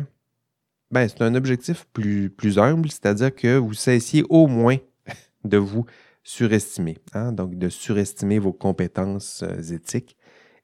ben, 0.90 1.08
c'est 1.08 1.22
un 1.22 1.34
objectif 1.34 1.86
plus, 1.92 2.30
plus 2.30 2.58
humble, 2.58 2.90
c'est-à-dire 2.90 3.34
que 3.34 3.56
vous 3.56 3.74
cessiez 3.74 4.24
au 4.28 4.46
moins 4.46 4.76
de 5.44 5.56
vous 5.56 5.86
surestimer, 6.22 6.98
hein, 7.14 7.32
donc 7.32 7.56
de 7.56 7.68
surestimer 7.68 8.38
vos 8.38 8.52
compétences 8.52 9.42
euh, 9.42 9.74
éthiques. 9.74 10.16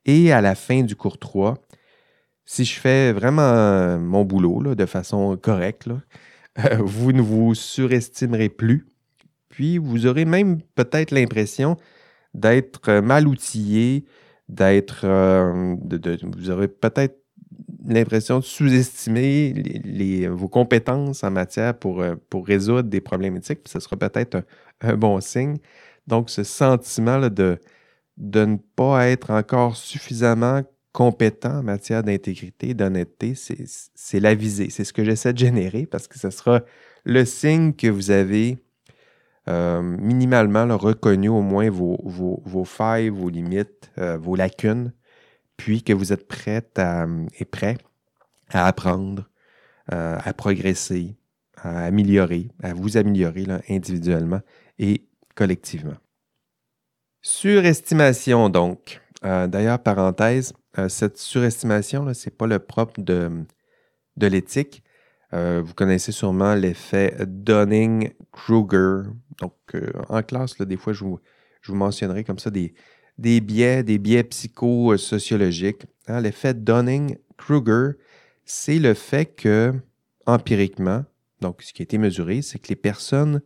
Et 0.05 0.33
à 0.33 0.41
la 0.41 0.55
fin 0.55 0.83
du 0.83 0.97
cours 0.97 1.19
3, 1.19 1.55
si 2.49 2.65
je 2.65 2.81
fais 2.81 3.13
vraiment 3.13 3.43
euh, 3.43 3.99
mon 3.99 4.25
boulot 4.25 4.75
de 4.75 4.87
façon 4.87 5.37
correcte, 5.37 5.87
euh, 6.59 6.79
vous 6.81 7.13
ne 7.13 7.21
vous 7.21 7.55
surestimerez 7.55 8.49
plus. 8.49 8.87
Puis 9.51 9.77
vous 9.77 10.07
aurez 10.07 10.25
même 10.25 10.63
peut-être 10.75 11.11
l'impression 11.11 11.77
d'être 12.33 13.01
mal 13.01 13.29
outillé, 13.29 14.07
d'être. 14.49 15.03
Euh, 15.05 15.77
vous 16.23 16.51
aurez 16.51 16.69
peut-être 16.69 17.23
l'impression 17.85 18.39
de 18.39 18.45
sous-estimer 18.45 20.27
vos 20.31 20.49
compétences 20.49 21.25
en 21.25 21.31
matière 21.31 21.79
pour, 21.79 22.03
résoudre 22.47 22.89
des 22.89 23.03
problématiques. 23.03 23.63
Puis 23.63 23.73
ce 23.73 23.81
sera 23.81 23.97
peut-être 23.99 24.43
un, 24.81 24.97
bon 24.97 25.21
signe. 25.21 25.59
Donc, 26.07 26.31
ce 26.31 26.45
sentiment 26.45 27.21
de 27.29 27.59
ne 28.17 28.57
pas 28.75 29.07
être 29.09 29.33
encore 29.33 29.77
suffisamment 29.77 30.63
compétent 30.93 31.59
en 31.59 31.63
matière 31.63 32.03
d'intégrité, 32.03 32.75
d'honnêteté, 32.75 33.35
c'est 33.35 34.21
la 34.21 34.35
visée. 34.35 34.71
C'est 34.71 34.85
ce 34.85 34.93
que 34.93 35.05
j'essaie 35.05 35.33
de 35.33 35.39
générer 35.39 35.87
parce 35.87 36.09
que 36.09 36.19
ce 36.19 36.31
sera 36.31 36.63
le 37.05 37.25
signe 37.25 37.73
que 37.73 37.89
vous 37.89 38.11
avez 38.11 38.59
euh, 39.49 39.81
minimalement 39.81 40.77
reconnu 40.77 41.29
au 41.31 41.41
moins 41.41 41.71
vos, 41.71 41.99
vos, 42.05 42.65
failles, 42.65 43.09
vos 43.09 43.31
limites, 43.31 43.91
euh, 43.97 44.19
vos 44.19 44.37
lacunes, 44.37 44.93
puis 45.57 45.83
que 45.83 45.95
vous 45.95 46.13
êtes 46.13 46.29
prête 46.29 46.79
et 47.39 47.45
prêt 47.47 47.79
à 48.51 48.67
apprendre, 48.67 49.29
euh, 49.93 50.19
à 50.23 50.33
progresser, 50.35 51.17
à 51.57 51.85
améliorer, 51.85 52.49
à 52.63 52.75
vous 52.75 52.99
améliorer 52.99 53.47
individuellement 53.71 54.41
et 54.79 55.07
collectivement. 55.35 55.97
Surestimation, 57.23 58.49
donc. 58.51 59.01
D'ailleurs, 59.23 59.81
parenthèse, 59.81 60.53
euh, 60.79 60.89
cette 60.89 61.19
surestimation, 61.19 62.13
ce 62.15 62.29
n'est 62.29 62.37
pas 62.37 62.47
le 62.47 62.59
propre 62.59 63.01
de, 63.01 63.45
l'éthique. 64.21 64.83
Euh, 65.33 65.61
vous 65.65 65.75
connaissez 65.75 66.13
sûrement 66.13 66.55
l'effet 66.55 67.17
Dunning-Kruger. 67.27 69.11
Donc, 69.41 69.55
euh, 69.75 69.91
en 70.09 70.23
classe, 70.23 70.57
des 70.59 70.77
fois, 70.77 70.93
je 70.93 71.05
vous, 71.05 71.19
je 71.63 71.73
mentionnerai 71.73 72.25
comme 72.25 72.39
ça 72.39 72.51
des, 72.51 72.75
des 73.19 73.41
biais, 73.41 73.83
des 73.83 73.99
biais 73.99 74.23
psychosociologiques. 74.25 75.87
Hein, 76.07 76.21
l'effet 76.21 76.55
Dunning-Kruger, 76.55 77.99
c'est 78.45 78.79
le 78.79 78.95
fait 78.95 79.27
que, 79.27 79.75
empiriquement, 80.27 81.05
donc 81.41 81.63
ce 81.63 81.73
qui 81.73 81.83
a 81.83 81.85
été 81.85 81.99
mesuré, 81.99 82.43
c'est 82.43 82.59
que 82.59 82.69
les 82.69 82.77
personnes, 82.77 83.43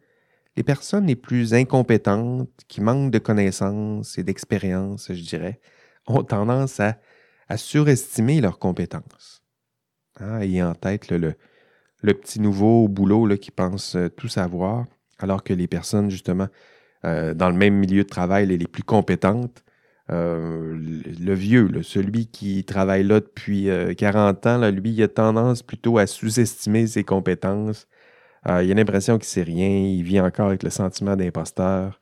les 0.57 0.63
personnes 0.63 1.07
les 1.07 1.17
plus 1.17 1.55
incompétentes, 1.55 2.51
qui 2.69 2.81
manquent 2.81 3.11
de 3.11 3.19
connaissances 3.19 4.19
et 4.19 4.23
d'expérience, 4.23 5.13
je 5.13 5.23
dirais, 5.23 5.61
ont 6.07 6.23
tendance 6.23 6.79
à 6.81 6.99
à 7.49 7.57
surestimer 7.57 8.41
leurs 8.41 8.59
compétences. 8.59 9.43
Hein, 10.21 10.41
ayez 10.41 10.63
en 10.63 10.75
tête 10.75 11.11
le, 11.11 11.35
petit 12.03 12.41
nouveau 12.41 12.85
au 12.85 12.89
boulot 12.89 13.37
qui 13.37 13.51
pense 13.51 13.97
euh, 13.97 14.09
tout 14.09 14.29
savoir, 14.29 14.87
alors 15.19 15.43
que 15.43 15.55
les 15.55 15.67
personnes, 15.67 16.11
justement, 16.11 16.49
euh, 17.05 17.35
dans 17.35 17.49
le 17.49 17.57
même 17.57 17.75
milieu 17.75 18.05
de 18.05 18.09
travail, 18.09 18.47
les, 18.47 18.59
plus 18.67 18.83
compétentes, 18.83 19.65
euh, 20.11 20.77
le, 21.21 21.35
vieux, 21.35 21.83
celui 21.83 22.27
qui 22.27 22.65
travaille 22.65 23.05
là 23.05 23.21
depuis 23.21 23.69
40 23.97 24.47
ans, 24.47 24.71
lui, 24.71 24.91
il 24.91 25.03
a 25.03 25.09
tendance 25.09 25.63
plutôt 25.63 25.99
à 25.99 26.07
sous-estimer 26.07 26.87
ses 26.87 27.05
compétences. 27.05 27.89
il 28.47 28.51
a 28.71 28.75
l'impression 28.75 29.15
qu'il 29.19 29.27
ne 29.27 29.31
sait 29.31 29.43
rien, 29.43 29.69
il 29.69 30.03
vit 30.03 30.21
encore 30.21 30.49
avec 30.49 30.63
le 30.63 30.71
sentiment 30.71 31.17
d'imposteur. 31.17 32.01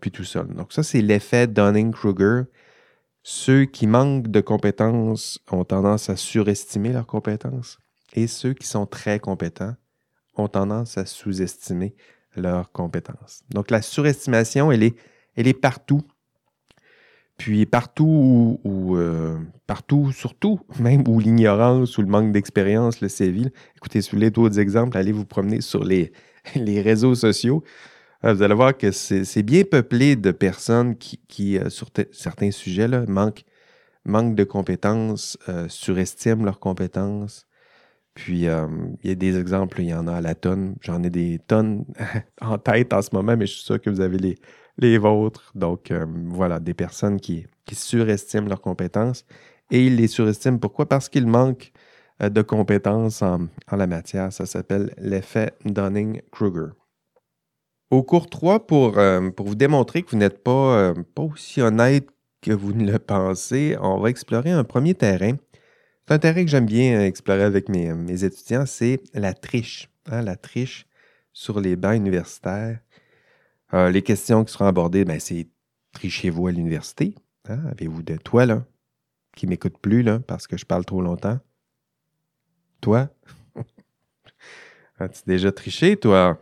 puis 0.00 0.10
tout 0.10 0.24
ça. 0.24 0.42
Donc 0.42 0.72
ça, 0.72 0.82
c'est 0.82 1.02
l'effet 1.02 1.46
Dunning-Kruger. 1.46 2.44
Ceux 3.30 3.66
qui 3.66 3.86
manquent 3.86 4.28
de 4.28 4.40
compétences 4.40 5.38
ont 5.52 5.62
tendance 5.62 6.08
à 6.08 6.16
surestimer 6.16 6.94
leurs 6.94 7.06
compétences 7.06 7.78
et 8.14 8.26
ceux 8.26 8.54
qui 8.54 8.66
sont 8.66 8.86
très 8.86 9.20
compétents 9.20 9.74
ont 10.38 10.48
tendance 10.48 10.96
à 10.96 11.04
sous-estimer 11.04 11.94
leurs 12.36 12.72
compétences. 12.72 13.42
Donc 13.50 13.70
la 13.70 13.82
surestimation, 13.82 14.72
elle 14.72 14.82
est, 14.82 14.96
elle 15.36 15.46
est 15.46 15.52
partout. 15.52 16.00
Puis 17.36 17.66
partout 17.66 18.60
où, 18.64 18.96
euh, 18.96 19.36
partout, 19.66 20.10
surtout, 20.10 20.60
même 20.80 21.06
où 21.06 21.20
l'ignorance 21.20 21.98
ou 21.98 22.00
le 22.00 22.08
manque 22.08 22.32
d'expérience 22.32 23.02
le 23.02 23.10
séville. 23.10 23.50
Écoutez, 23.76 24.00
si 24.00 24.10
vous 24.10 24.16
voulez 24.16 24.30
d'autres 24.30 24.58
exemples, 24.58 24.96
allez 24.96 25.12
vous 25.12 25.26
promener 25.26 25.60
sur 25.60 25.84
les, 25.84 26.12
les 26.54 26.80
réseaux 26.80 27.14
sociaux. 27.14 27.62
Euh, 28.24 28.34
vous 28.34 28.42
allez 28.42 28.54
voir 28.54 28.76
que 28.76 28.90
c'est 28.90 29.42
bien 29.42 29.62
peuplé 29.64 30.16
de 30.16 30.30
personnes 30.32 30.96
qui, 30.96 31.58
euh, 31.58 31.70
sur 31.70 31.90
certains 32.12 32.50
sujets, 32.50 32.88
là, 32.88 33.04
manquent, 33.06 33.44
de 34.34 34.44
compétences, 34.44 35.38
surestiment 35.68 36.44
leurs 36.44 36.60
compétences. 36.60 37.46
Puis, 38.14 38.46
il 38.46 39.04
y 39.04 39.10
a 39.10 39.14
des 39.14 39.38
exemples, 39.38 39.80
il 39.80 39.88
y 39.88 39.94
en 39.94 40.08
a 40.08 40.14
à 40.16 40.20
la 40.20 40.34
tonne. 40.34 40.76
J'en 40.80 41.02
ai 41.02 41.10
des 41.10 41.38
tonnes 41.46 41.84
en 42.40 42.58
tête 42.58 42.92
en 42.92 43.02
ce 43.02 43.10
moment, 43.12 43.36
mais 43.36 43.46
je 43.46 43.52
suis 43.52 43.64
sûr 43.64 43.80
que 43.80 43.90
vous 43.90 44.00
avez 44.00 44.18
les, 44.18 44.36
les 44.78 44.98
vôtres. 44.98 45.52
Donc, 45.54 45.90
euh, 45.90 46.06
voilà, 46.26 46.60
des 46.60 46.74
personnes 46.74 47.20
qui, 47.20 47.46
surestiment 47.72 48.48
leurs 48.48 48.62
compétences. 48.62 49.26
Et 49.70 49.86
ils 49.86 49.96
les 49.96 50.06
surestiment. 50.06 50.58
Pourquoi? 50.58 50.88
Parce 50.88 51.08
qu'ils 51.10 51.26
manquent 51.26 51.72
euh, 52.22 52.30
de 52.30 52.42
compétences 52.42 53.22
en, 53.22 53.48
la 53.70 53.86
matière. 53.86 54.32
Ça 54.32 54.46
s'appelle 54.46 54.94
l'effet 54.98 55.52
Dunning-Kruger. 55.66 56.77
Au 57.90 58.02
cours 58.02 58.28
3, 58.28 58.66
pour, 58.66 58.98
euh, 58.98 59.30
pour 59.30 59.46
vous 59.46 59.54
démontrer 59.54 60.02
que 60.02 60.10
vous 60.10 60.18
n'êtes 60.18 60.42
pas, 60.42 60.92
pas 61.14 61.22
aussi 61.22 61.62
honnête 61.62 62.08
que 62.40 62.52
vous 62.52 62.72
ne 62.72 62.90
le 62.90 62.98
pensez, 62.98 63.76
on 63.80 63.98
va 63.98 64.10
explorer 64.10 64.50
un 64.50 64.64
premier 64.64 64.94
terrain. 64.94 65.36
C'est 66.06 66.14
un 66.14 66.18
terrain 66.18 66.44
que 66.44 66.50
j'aime 66.50 66.66
bien 66.66 67.04
explorer 67.04 67.42
avec 67.42 67.68
mes, 67.68 68.24
étudiants, 68.24 68.66
c'est 68.66 69.02
la 69.14 69.34
triche. 69.34 69.90
Hein, 70.06 70.22
la 70.22 70.36
triche 70.36 70.86
sur 71.32 71.60
les 71.60 71.76
bancs 71.76 71.96
universitaires. 71.96 72.80
Euh, 73.74 73.90
les 73.90 74.02
questions 74.02 74.44
qui 74.44 74.52
seront 74.52 74.66
abordées, 74.66 75.04
ben, 75.04 75.20
c'est 75.20 75.48
trichez-vous 75.92 76.46
à 76.46 76.52
l'université? 76.52 77.14
Hein? 77.48 77.60
Avez-vous 77.70 78.02
de 78.02 78.16
toi, 78.16 78.46
là, 78.46 78.64
qui 79.36 79.46
m'écoute 79.46 79.76
plus, 79.78 80.02
là, 80.02 80.18
parce 80.20 80.46
que 80.46 80.56
je 80.56 80.64
parle 80.64 80.84
trop 80.84 81.02
longtemps? 81.02 81.38
Toi? 82.80 83.10
As-tu 84.98 85.22
déjà 85.26 85.52
triché, 85.52 85.96
toi? 85.96 86.38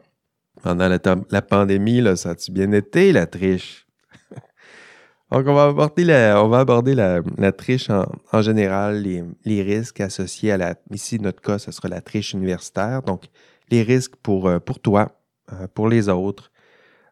Pendant 0.67 0.89
la, 0.89 1.43
pandémie, 1.43 2.01
là, 2.01 2.17
ça 2.17 2.31
a-tu 2.31 2.51
bien 2.51 2.73
été, 2.73 3.13
la 3.13 3.29
triche? 3.29 3.87
Donc, 5.31 5.47
on 5.47 5.55
va 5.55 5.67
aborder 5.67 6.03
la, 6.03 6.43
on 6.43 6.49
va 6.49 6.59
aborder 6.59 6.93
la, 6.97 7.53
triche 7.53 7.89
en, 7.89 8.43
général, 8.43 9.01
les, 9.45 9.63
risques 9.63 10.01
associés 10.01 10.51
à 10.51 10.57
la. 10.57 10.75
Ici, 10.91 11.21
notre 11.21 11.41
cas, 11.41 11.61
ce 11.61 11.71
sera 11.71 11.87
la 11.87 12.01
triche 12.01 12.33
universitaire. 12.33 13.03
Donc, 13.03 13.27
les 13.71 13.85
risques 13.85 14.17
pour, 14.17 14.49
euh, 14.49 14.59
toi, 14.83 15.13
euh, 15.53 15.69
pour 15.73 15.89
les 15.89 16.09
autres, 16.09 16.51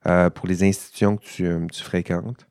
euh, 0.08 0.30
pour 0.30 0.48
les 0.48 0.64
institutions 0.64 1.16
que 1.16 1.24
tu, 1.68 1.84
fréquentes. 1.84 2.48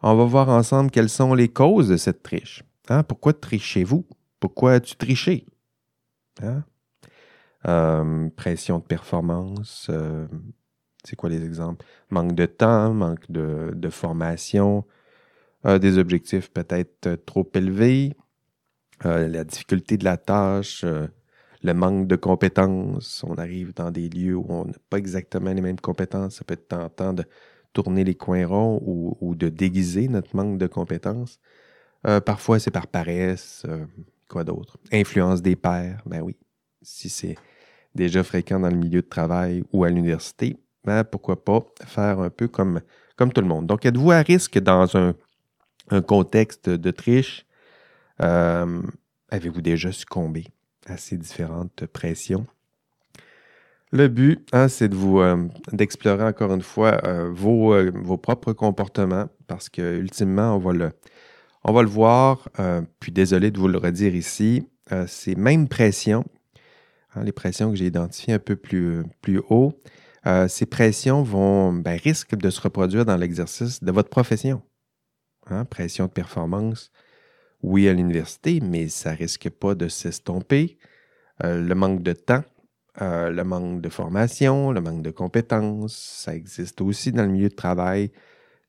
On 0.00 0.14
va 0.14 0.26
voir 0.26 0.48
ensemble 0.48 0.92
quelles 0.92 1.08
sont 1.08 1.34
les 1.34 1.48
causes 1.48 1.88
de 1.88 1.96
cette 1.96 2.22
triche. 2.22 2.62
Hein? 2.88 3.02
Pourquoi 3.02 3.32
trichez-vous? 3.32 4.06
Pourquoi 4.38 4.78
tu 4.78 4.94
trichez? 4.94 5.44
Hein? 6.40 6.62
Euh, 7.66 8.28
pression 8.36 8.78
de 8.78 8.84
performance, 8.84 9.90
c'est 11.04 11.16
quoi 11.16 11.28
les 11.28 11.44
exemples? 11.44 11.84
Manque 12.10 12.34
de 12.34 12.46
temps, 12.46 12.92
manque 12.92 13.30
de, 13.30 13.88
formation, 13.90 14.84
des 15.64 15.98
objectifs 15.98 16.50
peut-être 16.52 17.16
trop 17.26 17.48
élevés, 17.54 18.14
la 19.02 19.42
difficulté 19.44 19.96
de 19.96 20.04
la 20.04 20.16
tâche, 20.16 20.84
le 21.66 21.74
manque 21.74 22.06
de 22.06 22.16
compétences. 22.16 23.24
On 23.26 23.34
arrive 23.34 23.74
dans 23.74 23.90
des 23.90 24.08
lieux 24.08 24.36
où 24.36 24.46
on 24.48 24.64
n'a 24.66 24.78
pas 24.88 24.98
exactement 24.98 25.52
les 25.52 25.60
mêmes 25.60 25.80
compétences. 25.80 26.36
Ça 26.36 26.44
peut 26.44 26.54
être 26.54 26.68
tentant 26.68 27.12
de 27.12 27.24
tourner 27.72 28.04
les 28.04 28.14
coins 28.14 28.46
ronds 28.46 28.80
ou, 28.86 29.34
de 29.34 29.48
déguiser 29.48 30.08
notre 30.08 30.34
manque 30.34 30.58
de 30.58 30.66
compétences. 30.66 31.38
Euh, 32.06 32.20
parfois, 32.20 32.58
c'est 32.58 32.70
par 32.70 32.86
paresse. 32.86 33.64
Euh, 33.68 33.84
quoi 34.28 34.44
d'autre? 34.44 34.78
Influence 34.92 35.42
des 35.42 35.56
pairs. 35.56 36.02
Ben 36.06 36.22
oui. 36.22 36.36
Si 36.82 37.08
c'est 37.08 37.36
déjà 37.96 38.22
fréquent 38.22 38.60
dans 38.60 38.68
le 38.68 38.76
milieu 38.76 39.02
de 39.02 39.08
travail 39.08 39.64
ou 39.72 39.84
à 39.84 39.90
l'université, 39.90 40.56
ben 40.84 41.02
pourquoi 41.02 41.44
pas 41.44 41.64
faire 41.84 42.20
un 42.20 42.30
peu 42.30 42.46
comme, 42.46 42.80
tout 43.16 43.40
le 43.40 43.46
monde. 43.46 43.66
Donc, 43.66 43.84
êtes-vous 43.84 44.12
à 44.12 44.20
risque 44.20 44.58
dans 44.58 44.96
un, 44.96 45.14
contexte 46.02 46.68
de 46.68 46.90
triche? 46.90 47.46
Euh, 48.20 48.82
avez-vous 49.30 49.60
déjà 49.60 49.90
succombé? 49.92 50.46
à 50.88 50.96
ces 50.96 51.16
différentes 51.16 51.84
pressions? 51.86 52.46
Le 53.90 54.06
but, 54.06 54.48
hein, 54.52 54.68
c'est 54.68 54.88
de 54.88 54.96
euh, 54.96 55.48
d'explorer 55.72 56.22
encore 56.22 56.54
une 56.54 56.62
fois 56.62 57.00
euh, 57.04 57.28
vos, 57.32 58.16
propres 58.18 58.52
comportements 58.52 59.26
parce 59.48 59.68
que 59.68 59.98
ultimement, 59.98 60.54
on 60.54 60.58
va 60.58 60.90
on 61.64 61.72
va 61.72 61.82
le 61.82 61.88
voir. 61.88 62.48
puis 63.00 63.10
désolé 63.10 63.50
de 63.50 63.58
vous 63.58 63.66
le 63.66 63.78
redire 63.78 64.14
ici, 64.14 64.68
ces 65.08 65.34
mêmes 65.34 65.66
pressions, 65.66 66.24
hein, 67.16 67.24
les 67.24 67.32
pressions 67.32 67.70
que 67.70 67.76
j'ai 67.76 67.86
identifiées 67.86 68.34
un 68.34 68.38
peu 68.38 68.56
plus, 68.56 69.04
haut, 69.50 69.72
ces 70.48 70.66
pressions 70.66 71.22
vont 71.22 71.72
ben, 71.72 71.98
risquent 72.02 72.36
de 72.36 72.50
se 72.50 72.60
reproduire 72.60 73.04
dans 73.04 73.16
l'exercice 73.16 73.82
de 73.82 73.92
votre 73.92 74.10
profession. 74.10 74.60
Hein, 75.48 75.64
pression 75.64 76.06
de 76.06 76.10
performance, 76.10 76.90
oui, 77.62 77.88
à 77.88 77.92
l'université, 77.92 78.60
mais 78.60 78.88
ça 78.88 79.10
risque 79.10 79.48
pas 79.50 79.74
de 79.74 79.88
s'estomper. 79.88 80.78
Euh, 81.44 81.60
le 81.60 81.74
manque 81.74 82.02
de 82.02 82.12
temps, 82.12 82.44
euh, 83.00 83.30
le 83.30 83.44
manque 83.44 83.80
de 83.80 83.88
formation, 83.88 84.72
le 84.72 84.80
manque 84.80 85.02
de 85.02 85.10
compétences, 85.10 85.96
ça 85.96 86.34
existe 86.34 86.80
aussi 86.80 87.12
dans 87.12 87.22
le 87.22 87.28
milieu 87.28 87.48
de 87.48 87.54
travail. 87.54 88.10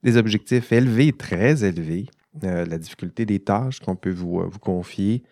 Des 0.03 0.17
objectifs 0.17 0.71
élevés, 0.71 1.13
très 1.13 1.63
élevés, 1.63 2.07
euh, 2.43 2.65
la 2.65 2.77
difficulté 2.77 3.25
des 3.25 3.39
tâches 3.39 3.79
qu'on 3.79 3.95
peut 3.95 4.11
vous, 4.11 4.49
confier. 4.61 5.23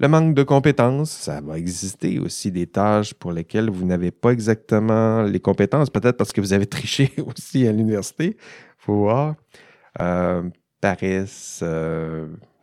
Le 0.00 0.08
manque 0.08 0.34
de 0.34 0.44
compétences, 0.44 1.10
ça 1.10 1.40
va 1.40 1.58
exister 1.58 2.20
aussi 2.20 2.52
des 2.52 2.66
tâches 2.66 3.14
pour 3.14 3.32
lesquelles 3.32 3.68
vous 3.68 3.84
n'avez 3.84 4.12
pas 4.12 4.30
exactement 4.30 5.22
les 5.22 5.40
compétences, 5.40 5.90
peut-être 5.90 6.16
parce 6.16 6.32
que 6.32 6.40
vous 6.40 6.52
avez 6.52 6.66
triché 6.78 7.12
aussi 7.26 7.66
à 7.66 7.72
l'université, 7.72 8.36
il 8.36 8.36
faut 8.78 8.94
voir. 8.94 9.34
paresse, 10.80 11.64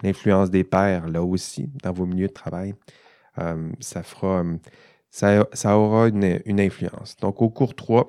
l'influence 0.06 0.50
des 0.50 0.63
pairs, 0.63 1.08
là 1.08 1.24
aussi, 1.24 1.69
dans 1.84 1.91
vos 1.91 2.06
milieux 2.06 2.28
de 2.28 2.34
travail, 2.34 2.76
euh, 3.39 3.69
ça 3.80 4.04
fera, 4.04 4.43
ça, 5.10 5.78
aura 5.78 6.08
une, 6.08 6.60
influence. 6.60 7.17
Donc, 7.17 7.41
au 7.41 7.50
cours 7.50 7.76
3, 7.76 8.08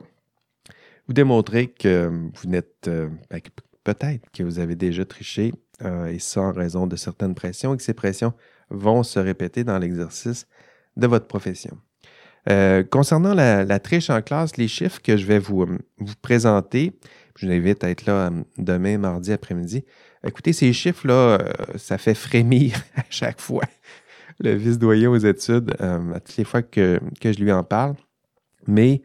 vous 1.07 1.15
démontrez 1.15 1.69
que 1.69 2.09
vous 2.09 2.49
n'êtes, 2.49 2.89
euh, 2.89 3.09
ben, 3.31 3.41
peut-être 3.87 4.29
que 4.33 4.43
vous 4.43 4.59
avez 4.59 4.75
déjà 4.75 5.05
triché, 5.05 5.53
euh, 5.83 6.07
et 6.07 6.19
ça 6.19 6.41
en 6.41 6.53
raison 6.53 6.87
de 6.87 6.97
certaines 6.97 7.35
pressions, 7.35 7.75
et 7.75 7.77
que 7.77 7.83
ces 7.83 7.95
pressions 7.95 8.33
vont 8.71 9.03
se 9.03 9.19
répéter 9.19 9.65
dans 9.65 9.79
l'exercice 9.79 10.47
de 10.97 11.07
votre 11.07 11.27
profession. 11.27 11.79
concernant 12.91 13.35
la, 13.35 13.79
triche 13.81 14.11
en 14.11 14.23
classe, 14.23 14.57
les 14.57 14.69
chiffres 14.69 15.01
que 15.03 15.17
je 15.17 15.27
vais 15.27 15.39
vous, 15.39 15.67
vous 15.99 16.15
présenter, 16.23 16.99
je 17.37 17.47
vous 17.47 17.53
invite 17.53 17.85
à 17.85 17.91
être 17.91 18.07
là 18.07 18.31
demain, 18.57 18.99
mardi 18.99 19.33
après-midi, 19.33 19.85
Écoutez, 20.27 20.53
ces 20.53 20.73
chiffres-là, 20.73 21.39
euh, 21.39 21.39
ça 21.77 21.99
fait 21.99 22.15
frémir 22.15 22.77
à 22.97 23.05
chaque 23.11 23.41
fois 23.41 23.65
le 24.41 24.55
vice-doyen 24.55 25.09
aux 25.09 25.17
études, 25.17 25.75
euh, 25.81 26.15
à 26.15 26.21
toutes 26.21 26.37
les 26.37 26.45
fois 26.45 26.63
que, 26.63 27.01
je 27.23 27.39
lui 27.39 27.53
en 27.53 27.63
parle. 27.63 27.95
Mais 28.67 29.03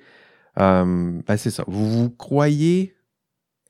euh, 0.59 1.21
ben, 1.25 1.37
c'est 1.37 1.51
ça. 1.51 1.63
Vous 1.67 1.89
vous 1.89 2.09
croyez 2.09 2.95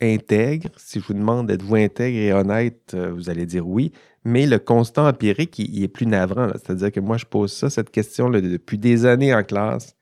intègre. 0.01 0.69
Si 0.77 0.99
je 0.99 1.05
vous 1.05 1.13
demande 1.13 1.49
êtes-vous 1.51 1.75
intègre 1.75 2.17
et 2.17 2.33
honnête, 2.33 2.95
vous 2.95 3.29
allez 3.29 3.45
dire 3.45 3.67
oui. 3.67 3.91
Mais 4.23 4.45
le 4.45 4.59
constant 4.59 5.07
empirique, 5.07 5.57
il, 5.59 5.83
est 5.83 5.87
plus 5.87 6.05
navrant. 6.05 6.49
C'est-à-dire 6.53 6.91
que 6.91 6.99
moi, 6.99 7.17
je 7.17 7.25
pose 7.25 7.51
ça, 7.51 7.69
cette 7.69 7.89
question 7.89 8.29
là, 8.29 8.39
depuis 8.41 8.77
des 8.77 9.05
années 9.05 9.33
en 9.33 9.43
classe. 9.43 9.95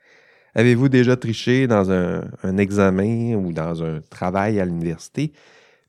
Avez-vous 0.56 0.90
déjà 0.90 1.16
triché 1.16 1.68
dans 1.68 1.92
un 1.92 2.58
examen 2.58 3.36
ou 3.36 3.54
dans 3.54 3.84
un 3.84 4.02
travail 4.10 4.60
à 4.60 4.66
l'université? 4.66 5.32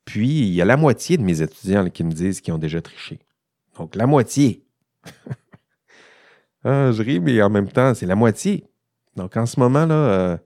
Puis, 0.05 0.40
il 0.40 0.55
y 0.55 0.61
a 0.61 0.64
la 0.64 0.77
moitié 0.77 1.16
de 1.16 1.23
mes 1.23 1.40
étudiants 1.40 1.88
qui 1.88 2.05
me 2.05 2.11
disent 2.11 2.40
qu'ils 2.40 2.53
ont 2.53 2.59
déjà 2.59 2.83
triché. 2.83 3.20
Donc, 3.79 3.94
la 3.94 4.07
moitié. 4.07 4.64
Ah, 6.62 6.92
je 6.92 7.03
ris, 7.03 7.20
mais 7.20 7.40
en 7.40 7.49
même 7.49 7.68
temps, 7.68 7.94
c'est 7.94 8.05
la 8.05 8.14
moitié. 8.14 8.64
Donc, 9.16 9.35
en 9.38 9.46
ce 9.46 9.59
moment-là, 9.61 9.94
euh, 9.94 10.37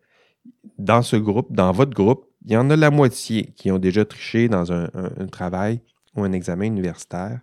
dans 0.78 1.02
ce 1.02 1.16
groupe, 1.16 1.52
dans 1.52 1.72
votre 1.72 1.92
groupe, 1.92 2.26
il 2.44 2.52
y 2.52 2.56
en 2.56 2.68
a 2.70 2.76
la 2.76 2.90
moitié 2.90 3.52
qui 3.56 3.70
ont 3.70 3.78
déjà 3.78 4.04
triché 4.04 4.48
dans 4.48 4.72
un, 4.72 4.88
travail 5.30 5.80
ou 6.14 6.24
un 6.24 6.32
examen 6.32 6.66
universitaire. 6.66 7.40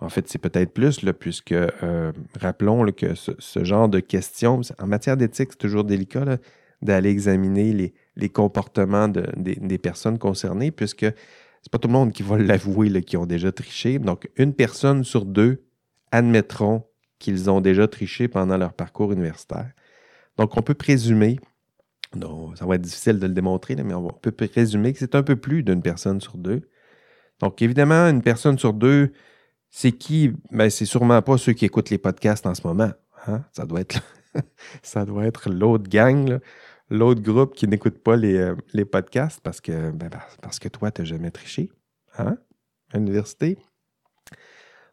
En 0.00 0.08
fait, 0.08 0.28
c'est 0.28 0.38
peut-être 0.38 0.72
plus, 0.72 1.02
là, 1.02 1.12
puisque 1.12 1.52
euh, 1.52 2.12
rappelons 2.40 2.84
que 2.90 3.14
ce, 3.14 3.64
genre 3.64 3.88
de 3.88 4.00
questions, 4.00 4.60
en 4.80 4.86
matière 4.88 5.16
d'éthique, 5.16 5.50
c'est 5.52 5.58
toujours 5.58 5.84
délicat 5.84 6.38
d'aller 6.82 7.10
examiner 7.10 7.92
les, 8.16 8.28
comportements 8.28 9.06
des, 9.08 9.78
personnes 9.78 10.18
concernées, 10.18 10.72
puisque 10.72 11.06
c'est 11.62 11.70
pas 11.70 11.78
tout 11.78 11.86
le 11.86 11.92
monde 11.92 12.12
qui 12.12 12.24
va 12.24 12.38
l'avouer 12.38 13.02
qui 13.02 13.16
ont 13.16 13.26
déjà 13.26 13.52
triché. 13.52 14.00
Donc, 14.00 14.28
une 14.36 14.52
personne 14.52 15.04
sur 15.04 15.24
deux 15.24 15.62
admettront 16.10 16.84
qu'ils 17.20 17.48
ont 17.48 17.60
déjà 17.60 17.86
triché 17.86 18.26
pendant 18.26 18.56
leur 18.56 18.72
parcours 18.72 19.12
universitaire. 19.12 19.70
Donc, 20.36 20.56
on 20.56 20.62
peut 20.62 20.74
présumer, 20.74 21.38
non, 22.14 22.54
ça 22.56 22.66
va 22.66 22.74
être 22.74 22.82
difficile 22.82 23.18
de 23.18 23.26
le 23.26 23.32
démontrer, 23.32 23.74
mais 23.76 23.94
on 23.94 24.08
peut 24.08 24.32
présumer 24.32 24.92
que 24.92 24.98
c'est 24.98 25.14
un 25.14 25.22
peu 25.22 25.36
plus 25.36 25.62
d'une 25.62 25.82
personne 25.82 26.20
sur 26.20 26.36
deux. 26.36 26.62
Donc, 27.40 27.62
évidemment, 27.62 28.08
une 28.08 28.22
personne 28.22 28.58
sur 28.58 28.72
deux, 28.72 29.12
c'est 29.70 29.92
qui? 29.92 30.32
Ben, 30.50 30.70
c'est 30.70 30.84
sûrement 30.84 31.22
pas 31.22 31.38
ceux 31.38 31.54
qui 31.54 31.64
écoutent 31.64 31.90
les 31.90 31.98
podcasts 31.98 32.46
en 32.46 32.54
ce 32.54 32.66
moment. 32.66 32.92
Hein? 33.26 33.44
Ça 33.52 33.66
doit 33.66 33.80
être, 33.80 34.00
ça 34.82 35.04
doit 35.04 35.24
être 35.24 35.50
l'autre 35.50 35.88
gang, 35.88 36.38
l'autre 36.90 37.22
groupe 37.22 37.54
qui 37.54 37.66
n'écoute 37.66 37.98
pas 37.98 38.16
les, 38.16 38.36
euh, 38.36 38.84
podcasts 38.84 39.40
parce 39.40 39.60
que, 39.60 39.90
ben, 39.90 40.10
parce 40.40 40.58
que 40.58 40.68
toi, 40.68 40.90
tu 40.90 41.00
n'as 41.02 41.06
jamais 41.06 41.30
triché. 41.30 41.70
Hein? 42.18 42.36
À 42.92 42.98
l'université. 42.98 43.58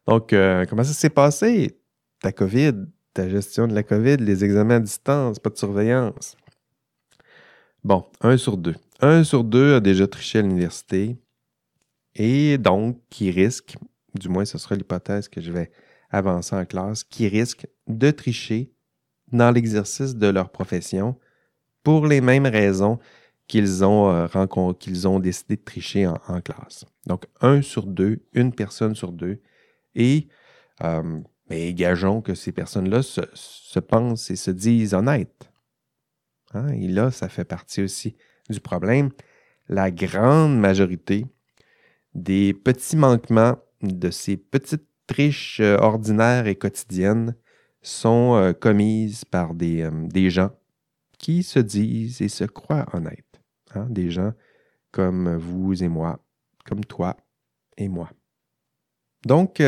Donc, 0.08 0.34
euh, 0.34 0.66
comment 0.66 0.84
ça 0.84 0.94
s'est 0.94 1.10
passé? 1.10 1.78
Ta 2.22 2.32
COVID, 2.32 2.86
ta 3.14 3.30
gestion 3.30 3.68
de 3.68 3.76
la 3.76 3.84
COVID, 3.84 4.18
les 4.18 4.44
examens 4.44 4.78
à 4.78 4.80
distance, 4.80 5.40
pas 5.40 5.50
de 5.50 5.58
surveillance. 5.58 6.36
Bon, 7.84 8.06
un 8.22 8.38
sur 8.38 8.58
deux. 8.58 8.76
Un 9.02 9.24
sur 9.24 9.44
deux 9.44 9.76
a 9.76 9.80
déjà 9.80 10.08
triché 10.08 10.40
à 10.40 10.42
l'université 10.42 11.18
et 12.16 12.58
donc 12.58 13.00
qui 13.10 13.32
risque, 13.32 13.78
du 14.16 14.30
moins 14.30 14.46
ce 14.46 14.58
sera 14.58 14.76
l'hypothèse 14.76 15.30
que 15.30 15.42
je 15.42 15.52
vais 15.52 15.72
avancer 16.10 16.56
en 16.56 16.66
classe, 16.66 17.04
qui 17.04 17.28
risque 17.28 17.68
de 17.88 18.12
tricher 18.12 18.72
dans 19.32 19.52
l'exercice 19.52 20.16
de 20.16 20.28
leur 20.28 20.50
profession 20.50 21.18
pour 21.84 22.08
les 22.08 22.20
mêmes 22.20 22.48
raisons 22.48 23.00
qu'ils 23.48 23.84
ont, 23.84 24.12
euh, 24.12 24.74
qu'ils 24.74 25.08
ont 25.08 25.20
décidé 25.20 25.56
de 25.56 25.64
tricher 25.64 26.08
en, 26.08 26.42
classe. 26.42 26.86
Donc, 27.08 27.26
un 27.42 27.62
sur 27.62 27.86
deux, 27.86 28.20
une 28.34 28.54
personne 28.54 28.96
sur 28.96 29.12
deux. 29.12 29.42
Et 29.96 30.28
euh, 30.84 31.22
mais 31.50 31.74
gageons 31.74 32.22
que 32.22 32.36
ces 32.36 32.52
personnes-là 32.52 33.02
se, 33.02 33.80
pensent 33.80 34.30
et 34.30 34.36
se 34.36 34.52
disent 34.52 34.94
honnêtes. 34.94 35.49
Hein? 36.54 36.70
Et 36.70 36.88
là, 36.88 37.12
ça 37.12 37.30
fait 37.30 37.46
partie 37.46 37.82
aussi 37.82 38.16
du 38.50 38.60
problème. 38.60 39.12
La 39.68 39.92
grande 39.92 40.60
majorité 40.60 41.26
des 42.16 42.54
petits 42.54 42.98
manquements 42.98 43.58
de 43.82 44.10
ces 44.10 44.38
petites 44.38 44.88
triches 45.08 45.60
euh, 45.60 45.78
ordinaires 45.78 46.48
et 46.48 46.56
quotidiennes 46.56 47.36
sont 47.82 48.36
euh, 48.36 48.54
commises 48.54 49.26
par 49.26 49.54
des, 49.54 49.82
euh, 49.82 49.92
des, 50.08 50.30
gens 50.30 50.52
qui 51.18 51.44
se 51.44 51.60
disent 51.60 52.22
et 52.22 52.30
se 52.30 52.44
croient 52.44 52.86
honnêtes. 52.94 53.42
Hein? 53.74 53.88
Des 53.90 54.10
gens 54.10 54.34
comme 54.92 55.36
vous 55.36 55.84
et 55.84 55.88
moi, 55.88 56.20
comme 56.66 56.84
toi 56.84 57.16
et 57.78 57.88
moi. 57.88 58.10
Donc, 59.26 59.62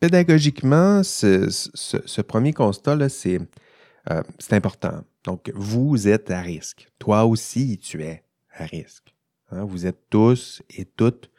pédagogiquement, 0.00 1.02
ce, 1.02 2.20
premier 2.20 2.52
constat-là, 2.52 3.08
c'est 3.08 3.40
important. 4.50 5.02
Donc, 5.24 5.50
vous 5.54 6.08
êtes 6.08 6.30
à 6.30 6.40
risque. 6.40 6.88
Toi 6.98 7.24
aussi, 7.24 7.78
tu 7.78 8.02
es 8.02 8.24
à 8.54 8.64
risque. 8.64 9.14
Hein. 9.50 9.64
Vous 9.64 9.86
êtes 9.86 10.08
tous 10.10 10.62
et 10.70 10.84
toutes 10.84 11.30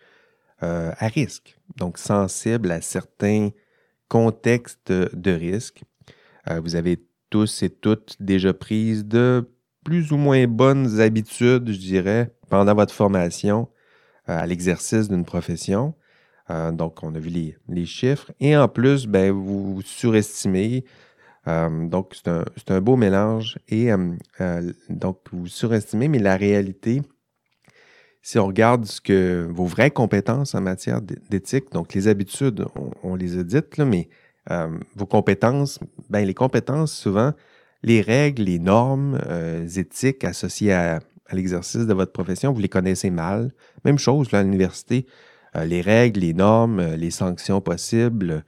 euh, 0.62 0.92
à 0.98 1.08
risque. 1.08 1.58
Donc, 1.76 1.98
sensibles 1.98 2.72
à 2.72 2.82
certains 2.82 3.50
contextes 4.08 4.92
de 4.92 5.32
risque. 5.32 5.84
vous 6.48 6.76
avez 6.76 7.04
tous 7.30 7.64
et 7.64 7.70
toutes 7.70 8.16
déjà 8.20 8.54
prises 8.54 9.06
de 9.06 9.50
plus 9.84 10.12
ou 10.12 10.18
moins 10.18 10.46
bonnes 10.48 11.00
habitudes, 11.00 11.72
je 11.72 11.80
dirais, 11.80 12.34
pendant 12.50 12.76
votre 12.76 12.94
formation 12.94 13.68
à 14.26 14.46
l'exercice 14.46 15.10
d'une 15.10 15.26
profession. 15.26 15.94
Euh, 16.50 16.72
donc, 16.72 17.04
on 17.04 17.14
a 17.16 17.20
vu 17.20 17.56
les, 17.68 17.86
chiffres. 17.86 18.32
Et 18.40 18.56
en 18.56 18.68
plus, 18.68 19.08
ben, 19.08 19.32
vous 19.32 19.82
surestimez. 19.84 20.86
Euh, 21.48 21.88
donc, 21.88 22.16
c'est 22.16 22.72
un, 22.72 22.82
beau 22.82 22.96
mélange. 22.96 23.58
Et 23.70 23.92
euh, 23.92 24.72
donc, 24.90 25.20
vous 25.32 25.48
surestimez, 25.48 26.08
mais 26.08 26.20
la 26.20 26.38
réalité, 26.38 27.02
si 28.22 28.40
on 28.40 28.48
regarde 28.48 28.86
ce 28.86 29.02
que 29.02 29.48
vos 29.50 29.66
vraies 29.66 29.92
compétences 29.92 30.56
en 30.56 30.62
matière 30.62 31.02
d'éthique, 31.02 31.72
donc 31.72 31.94
les 31.94 32.08
habitudes, 32.08 32.66
on, 33.04 33.16
les 33.16 33.38
a 33.38 33.44
dites, 33.44 33.78
mais 33.80 34.08
vos 34.96 35.06
compétences, 35.06 35.80
ben, 36.10 36.26
les 36.26 36.34
compétences, 36.34 36.94
souvent, 36.94 37.34
les 37.82 38.02
règles, 38.02 38.44
les 38.44 38.60
normes 38.60 39.20
éthiques 39.76 40.24
associées 40.24 40.74
à, 40.74 41.00
l'exercice 41.32 41.86
de 41.86 41.94
votre 41.94 42.12
profession, 42.12 42.54
vous 42.54 42.62
les 42.62 42.70
connaissez 42.70 43.10
mal. 43.10 43.52
Même 43.84 43.98
chose 43.98 44.32
là, 44.32 44.40
à 44.40 44.44
l'université. 44.44 45.06
Euh, 45.56 45.66
les 45.66 45.82
règles, 45.82 46.22
les 46.22 46.34
normes, 46.34 46.80
euh, 46.80 46.96
les 46.96 47.12
sanctions 47.12 47.62
possibles. 47.62 48.44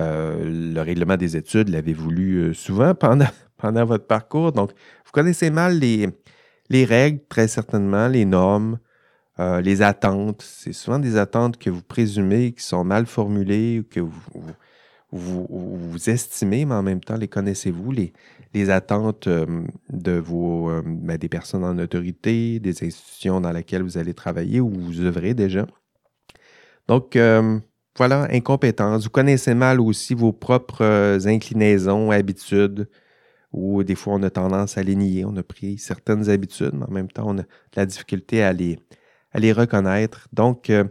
Euh, 0.00 0.72
le 0.74 0.80
règlement 0.80 1.16
des 1.16 1.36
études 1.36 1.68
l'avez-vous 1.68 2.10
lu 2.10 2.54
souvent 2.54 2.94
pendant, 2.94 3.28
pendant 3.56 3.84
votre 3.84 4.06
parcours. 4.06 4.52
Donc, 4.52 4.70
vous 5.04 5.12
connaissez 5.12 5.50
mal 5.50 5.78
les, 5.78 6.08
les 6.68 6.84
règles, 6.84 7.20
très 7.28 7.48
certainement, 7.48 8.08
les 8.08 8.24
normes, 8.24 8.78
les 9.38 9.80
attentes. 9.80 10.42
C'est 10.42 10.74
souvent 10.74 10.98
des 10.98 11.16
attentes 11.16 11.56
que 11.56 11.70
vous 11.70 11.82
présumez 11.82 12.52
qui 12.52 12.62
sont 12.62 12.84
mal 12.84 13.06
formulées 13.06 13.80
ou 13.80 13.84
que 13.84 14.00
vous, 14.00 14.20
vous, 15.12 16.10
estimez, 16.10 16.66
mais 16.66 16.74
en 16.74 16.82
même 16.82 17.00
temps, 17.00 17.16
les 17.16 17.28
connaissez-vous, 17.28 17.90
les, 17.90 18.12
les 18.52 18.68
attentes 18.68 19.28
de 19.28 20.12
vos, 20.12 20.70
ben, 20.84 21.16
des 21.16 21.28
personnes 21.30 21.64
en 21.64 21.78
autorité, 21.78 22.60
des 22.60 22.84
institutions 22.84 23.40
dans 23.40 23.52
lesquelles 23.52 23.82
vous 23.82 23.96
allez 23.96 24.12
travailler 24.12 24.60
ou 24.60 24.68
vous 24.68 25.00
œuvrez 25.00 25.32
déjà? 25.32 25.66
Donc, 26.90 27.14
euh, 27.14 27.60
voilà, 28.00 28.28
incompétence. 28.30 29.04
Vous 29.04 29.10
connaissez 29.10 29.52
mal 29.52 29.78
aussi 29.78 30.14
vos 30.14 30.32
propres 30.32 30.82
euh, 30.82 31.18
inclinaisons, 31.26 32.10
habitudes, 32.10 32.88
ou 33.52 33.84
des 33.84 33.94
fois 33.94 34.14
on 34.14 34.22
a 34.22 34.30
tendance 34.30 34.78
à 34.78 34.82
les 34.82 34.94
nier. 34.96 35.26
On 35.26 35.36
a 35.36 35.42
pris 35.42 35.76
certaines 35.76 36.30
habitudes, 36.30 36.72
mais 36.72 36.86
en 36.86 36.90
même 36.90 37.10
temps, 37.10 37.26
on 37.26 37.36
a 37.36 37.42
de 37.42 37.46
la 37.76 37.84
difficulté 37.84 38.42
à 38.42 38.54
les, 38.54 38.78
à 39.32 39.38
les 39.38 39.52
reconnaître. 39.52 40.28
Donc, 40.32 40.70
euh, 40.70 40.84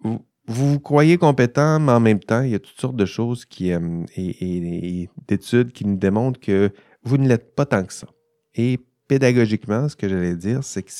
vous, 0.00 0.24
vous 0.46 0.80
croyez 0.80 1.18
compétent, 1.18 1.78
mais 1.78 1.92
en 1.92 2.00
même 2.00 2.20
temps, 2.20 2.40
il 2.40 2.52
y 2.52 2.54
a 2.54 2.58
toutes 2.58 2.80
sortes 2.80 2.96
de 2.96 3.04
choses 3.04 3.44
qui, 3.44 3.70
et, 3.70 5.10
d'études 5.28 5.72
qui 5.72 5.84
nous 5.84 5.98
démontrent 5.98 6.40
que 6.40 6.70
vous 7.02 7.18
ne 7.18 7.28
l'êtes 7.28 7.54
pas 7.54 7.66
tant 7.66 7.84
que 7.84 7.92
ça. 7.92 8.08
Et 8.54 8.78
pédagogiquement, 9.08 9.90
ce 9.90 9.96
que 9.96 10.08
j'allais 10.08 10.36
dire, 10.36 10.64
c'est 10.64 10.84
que 10.84 10.90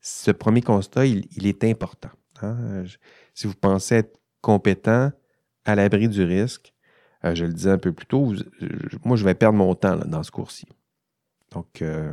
ce 0.00 0.30
premier 0.32 0.62
constat, 0.62 1.06
il, 1.06 1.46
est 1.46 1.62
important. 1.62 2.10
Hein 2.42 2.82
si 3.34 3.46
vous 3.46 3.54
pensez 3.54 3.94
être 3.94 4.18
compétent, 4.48 5.12
à 5.66 5.74
l'abri 5.74 6.08
du 6.08 6.22
risque, 6.22 6.72
euh, 7.22 7.34
je 7.34 7.44
le 7.44 7.52
disais 7.52 7.70
un 7.70 7.76
peu 7.76 7.92
plus 7.92 8.06
tôt, 8.06 8.32
moi, 9.04 9.14
je 9.14 9.22
vais 9.22 9.34
perdre 9.34 9.58
mon 9.58 9.74
temps 9.74 9.98
dans 10.06 10.22
ce 10.22 10.30
cours-ci. 10.30 10.66
Donc, 11.52 11.82
euh, 11.82 12.10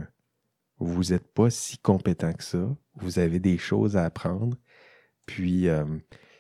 vous 0.78 1.02
n'êtes 1.14 1.34
pas 1.34 1.50
si 1.50 1.78
compétent 1.78 2.34
que 2.34 2.44
ça. 2.44 2.68
Vous 2.96 3.20
avez 3.20 3.40
des 3.40 3.58
choses 3.58 3.96
à 3.96 4.04
apprendre. 4.04 4.58
Puis, 5.26 5.70
euh, 5.70 5.86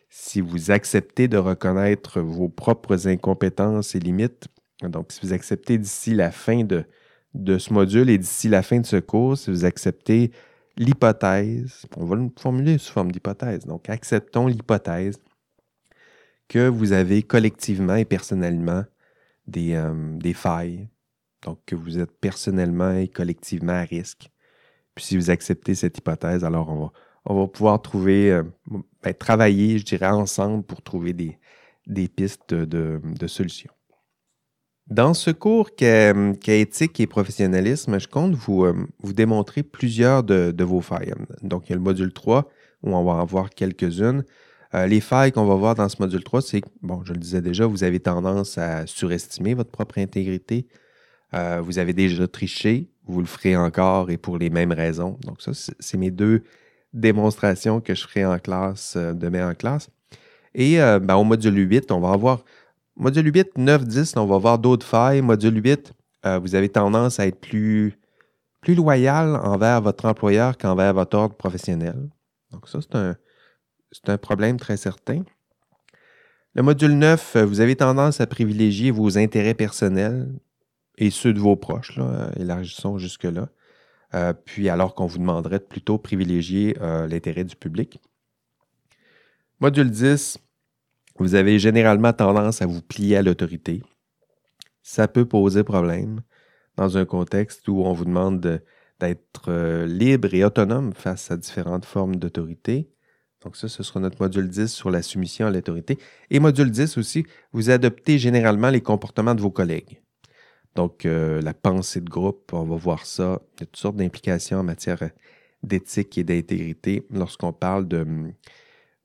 si 0.10 0.41
vous 0.41 0.69
acceptez 0.69 1.29
de 1.29 1.38
reconnaître 1.38 2.19
vos 2.19 2.49
propres 2.49 3.08
incompétences 3.08 3.95
et 3.95 3.99
limites, 3.99 4.49
donc 4.84 5.13
si 5.13 5.21
vous 5.25 5.31
acceptez 5.31 5.77
d'ici 5.77 6.13
la 6.13 6.31
fin 6.31 6.65
de, 6.65 6.84
de 7.36 7.58
ce 7.58 7.71
module 7.71 8.10
et 8.10 8.17
d'ici 8.17 8.49
la 8.49 8.63
fin 8.63 8.81
de 8.81 8.86
ce 8.86 8.97
cours, 8.97 9.38
si 9.38 9.49
vous 9.49 9.63
acceptez 9.63 10.31
l'hypothèse, 10.75 11.86
on 11.95 12.03
va 12.03 12.17
le 12.17 12.27
formuler 12.38 12.79
sous 12.79 12.91
forme 12.91 13.13
d'hypothèse, 13.13 13.65
donc 13.65 13.89
acceptons 13.89 14.47
l'hypothèse 14.47 15.21
que 16.47 16.67
vous 16.67 16.91
avez 16.91 17.23
collectivement 17.23 17.95
et 17.95 18.05
personnellement 18.05 18.84
des, 19.47 19.73
euh, 19.75 20.17
des, 20.17 20.34
failles, 20.34 20.88
donc 21.43 21.60
que 21.65 21.75
vous 21.75 21.99
êtes 21.99 22.12
personnellement 22.19 22.91
et 22.93 23.08
collectivement 23.08 23.73
à 23.73 23.81
risque. 23.81 24.29
Puis 24.95 25.05
si 25.05 25.17
vous 25.17 25.29
acceptez 25.29 25.75
cette 25.75 25.97
hypothèse, 25.97 26.43
alors 26.43 26.69
on 26.69 26.86
va, 26.86 26.91
on 27.25 27.41
va 27.41 27.47
pouvoir 27.47 27.81
trouver, 27.81 28.31
euh, 28.31 28.43
ben, 29.03 29.13
travailler, 29.13 29.77
je 29.77 29.86
dirais, 29.86 30.08
ensemble 30.08 30.63
pour 30.63 30.81
trouver 30.81 31.13
des, 31.13 31.38
des 31.88 32.08
pistes 32.08 32.53
de, 32.53 33.01
de 33.03 33.27
solutions. 33.27 33.71
Dans 34.88 35.15
ce 35.15 35.31
cours 35.31 35.75
qu'est 35.75 36.13
éthique 36.47 36.99
et 36.99 37.08
professionnalisme, 37.08 37.99
je 37.99 38.08
compte 38.08 38.36
vous, 38.36 38.65
euh, 38.65 38.75
vous 39.01 39.13
démontrer 39.13 39.63
plusieurs 39.63 40.23
de, 40.23 40.63
vos 40.63 40.81
failles. 40.81 41.13
Donc, 41.41 41.65
il 41.65 41.69
y 41.71 41.73
a 41.73 41.75
le 41.75 41.81
module 41.81 42.13
3 42.13 42.47
où 42.84 42.95
on 42.95 43.03
va 43.03 43.13
en 43.13 43.25
voir 43.25 43.49
quelques-unes. 43.49 44.23
Euh, 44.75 44.88
les 44.88 44.99
failles 44.99 45.31
qu'on 45.31 45.45
va 45.45 45.55
voir 45.55 45.75
dans 45.75 45.89
ce 45.89 45.95
module 45.99 46.23
3, 46.23 46.41
c'est 46.41 46.61
que, 46.61 46.67
bon, 46.81 47.03
je 47.03 47.13
le 47.13 47.19
disais 47.19 47.41
déjà, 47.41 47.65
vous 47.65 47.83
avez 47.83 47.99
tendance 47.99 48.57
à 48.57 48.85
surestimer 48.85 49.53
votre 49.53 49.71
propre 49.71 49.97
intégrité. 49.99 50.67
Euh, 51.33 51.61
vous 51.63 51.79
avez 51.79 51.93
déjà 51.93 52.27
triché, 52.27 52.89
vous 53.05 53.21
le 53.21 53.25
ferez 53.25 53.55
encore 53.55 54.11
et 54.11 54.17
pour 54.17 54.38
les 54.38 54.49
mêmes 54.49 54.71
raisons. 54.71 55.17
Donc, 55.23 55.41
ça, 55.41 55.51
c'est 55.53 55.97
mes 55.97 56.11
deux 56.11 56.43
démonstrations 56.93 57.81
que 57.81 57.95
je 57.95 58.07
ferai 58.07 58.25
en 58.25 58.39
classe, 58.39 58.97
demain 58.97 59.49
en 59.49 59.53
classe. 59.53 59.89
Et 60.53 60.77
ben, 60.77 61.15
au 61.15 61.25
module 61.25 61.57
8, 61.57 61.91
on 61.91 61.99
va 61.99 62.11
avoir 62.11 62.43
Module 62.97 63.27
8, 63.33 63.57
9, 63.57 63.85
10, 63.85 64.15
on 64.15 64.25
va 64.25 64.38
voir 64.38 64.57
d'autres 64.57 64.85
failles. 64.85 65.21
Module 65.21 65.61
8, 65.61 65.93
euh, 66.25 66.39
vous 66.39 66.55
avez 66.55 66.69
tendance 66.69 67.19
à 67.19 67.27
être 67.27 67.39
plus, 67.41 67.99
plus 68.61 68.73
loyal 68.73 69.35
envers 69.35 69.81
votre 69.81 70.05
employeur 70.05 70.57
qu'envers 70.57 70.93
votre 70.93 71.17
ordre 71.17 71.35
professionnel. 71.35 72.09
Donc 72.51 72.69
ça, 72.69 72.79
c'est 72.81 72.95
un, 72.95 73.17
c'est 73.95 74.12
un 74.12 74.17
problème 74.17 74.58
très 74.58 74.75
certain. 74.75 75.23
Le 76.53 76.63
module 76.63 76.97
9, 76.97 77.38
vous 77.38 77.62
avez 77.62 77.77
tendance 77.77 78.19
à 78.19 78.27
privilégier 78.27 78.91
vos 78.91 79.17
intérêts 79.17 79.53
personnels 79.53 80.27
et 80.97 81.10
ceux 81.10 81.34
de 81.34 81.39
vos 81.39 81.55
proches, 81.55 81.95
là, 81.95 82.29
élargissons 82.38 82.97
jusque-là. 82.97 83.49
Euh, 84.13 84.34
puis 84.34 84.69
alors 84.69 84.95
qu'on 84.95 85.05
vous 85.05 85.17
demanderait 85.17 85.60
de 85.60 85.63
plutôt 85.63 85.97
privilégier 85.97 86.77
euh, 86.81 87.08
l'intérêt 87.08 87.45
du 87.45 87.55
public. 87.55 87.99
Module 89.62 89.89
10, 89.89 90.39
vous 91.17 91.36
avez 91.36 91.58
généralement 91.58 92.12
tendance 92.12 92.62
à 92.62 92.65
vous 92.65 92.81
plier 92.81 93.15
à 93.15 93.21
l'autorité. 93.21 93.81
Ça 94.84 95.08
peut 95.08 95.25
poser 95.25 95.63
problème 95.63 96.21
dans 96.75 96.97
un 96.97 97.05
contexte 97.05 97.67
où 97.69 97.81
on 97.84 97.93
vous 97.93 98.05
demande 98.05 98.62
d'être 98.99 99.45
euh, 99.47 99.86
libre 99.86 100.34
et 100.34 100.43
autonome 100.43 100.93
face 100.93 101.31
à 101.31 101.38
différentes 101.38 101.86
formes 101.86 102.17
d'autorité. 102.17 102.89
Donc 103.45 103.55
ça, 103.55 103.67
ce 103.69 103.84
sera 103.84 103.99
notre 103.99 104.21
module 104.21 104.49
10 104.49 104.73
sur 104.73 104.89
la 104.89 105.03
soumission 105.03 105.45
à 105.45 105.51
l'autorité. 105.51 105.99
Et 106.31 106.39
module 106.39 106.71
10 106.71 106.97
aussi, 106.97 107.25
vous 107.53 107.69
adoptez 107.69 108.17
généralement 108.17 108.71
les 108.71 108.81
comportements 108.81 109.36
de 109.36 109.41
vos 109.41 109.51
collègues. 109.51 110.01
Donc 110.73 111.05
euh, 111.05 111.41
la 111.41 111.53
pensée 111.53 112.01
de 112.01 112.10
groupe, 112.10 112.51
on 112.53 112.63
va 112.63 112.75
voir 112.75 113.05
ça. 113.05 113.39
Il 113.53 113.62
y 113.62 113.63
a 113.63 113.65
toutes 113.67 113.77
sortes 113.77 113.95
d'implications 113.97 114.60
en 114.60 114.63
matière 114.63 115.12
d'éthique 115.62 116.17
et 116.17 116.23
d'intégrité 116.23 117.05
lorsqu'on 117.12 117.53
parle 117.53 117.88
de, 117.88 118.34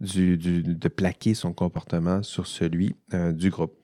de 0.01 0.89
plaquer 0.89 1.35
son 1.35 1.53
comportement 1.53 2.23
sur 2.23 2.47
celui 2.47 2.97
euh, 3.13 3.33
du 3.33 3.51
groupe. 3.51 3.77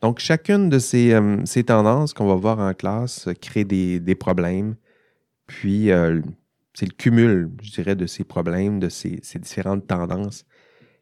Donc, 0.00 0.20
chacune 0.20 0.70
de 0.70 0.78
ces, 0.78 1.12
euh, 1.12 1.44
ces 1.44 1.64
tendances 1.64 2.14
qu'on 2.14 2.26
va 2.26 2.34
voir 2.34 2.60
en 2.60 2.72
classe 2.72 3.28
crée 3.42 3.64
des, 3.64 4.00
des 4.00 4.14
problèmes. 4.14 4.76
Puis, 5.46 5.90
c'est 6.78 6.86
le 6.86 6.92
cumul, 6.92 7.50
je 7.60 7.72
dirais, 7.72 7.96
de 7.96 8.06
ces 8.06 8.22
problèmes, 8.22 8.78
de 8.78 8.88
ces, 8.88 9.20
différentes 9.34 9.88
tendances 9.88 10.44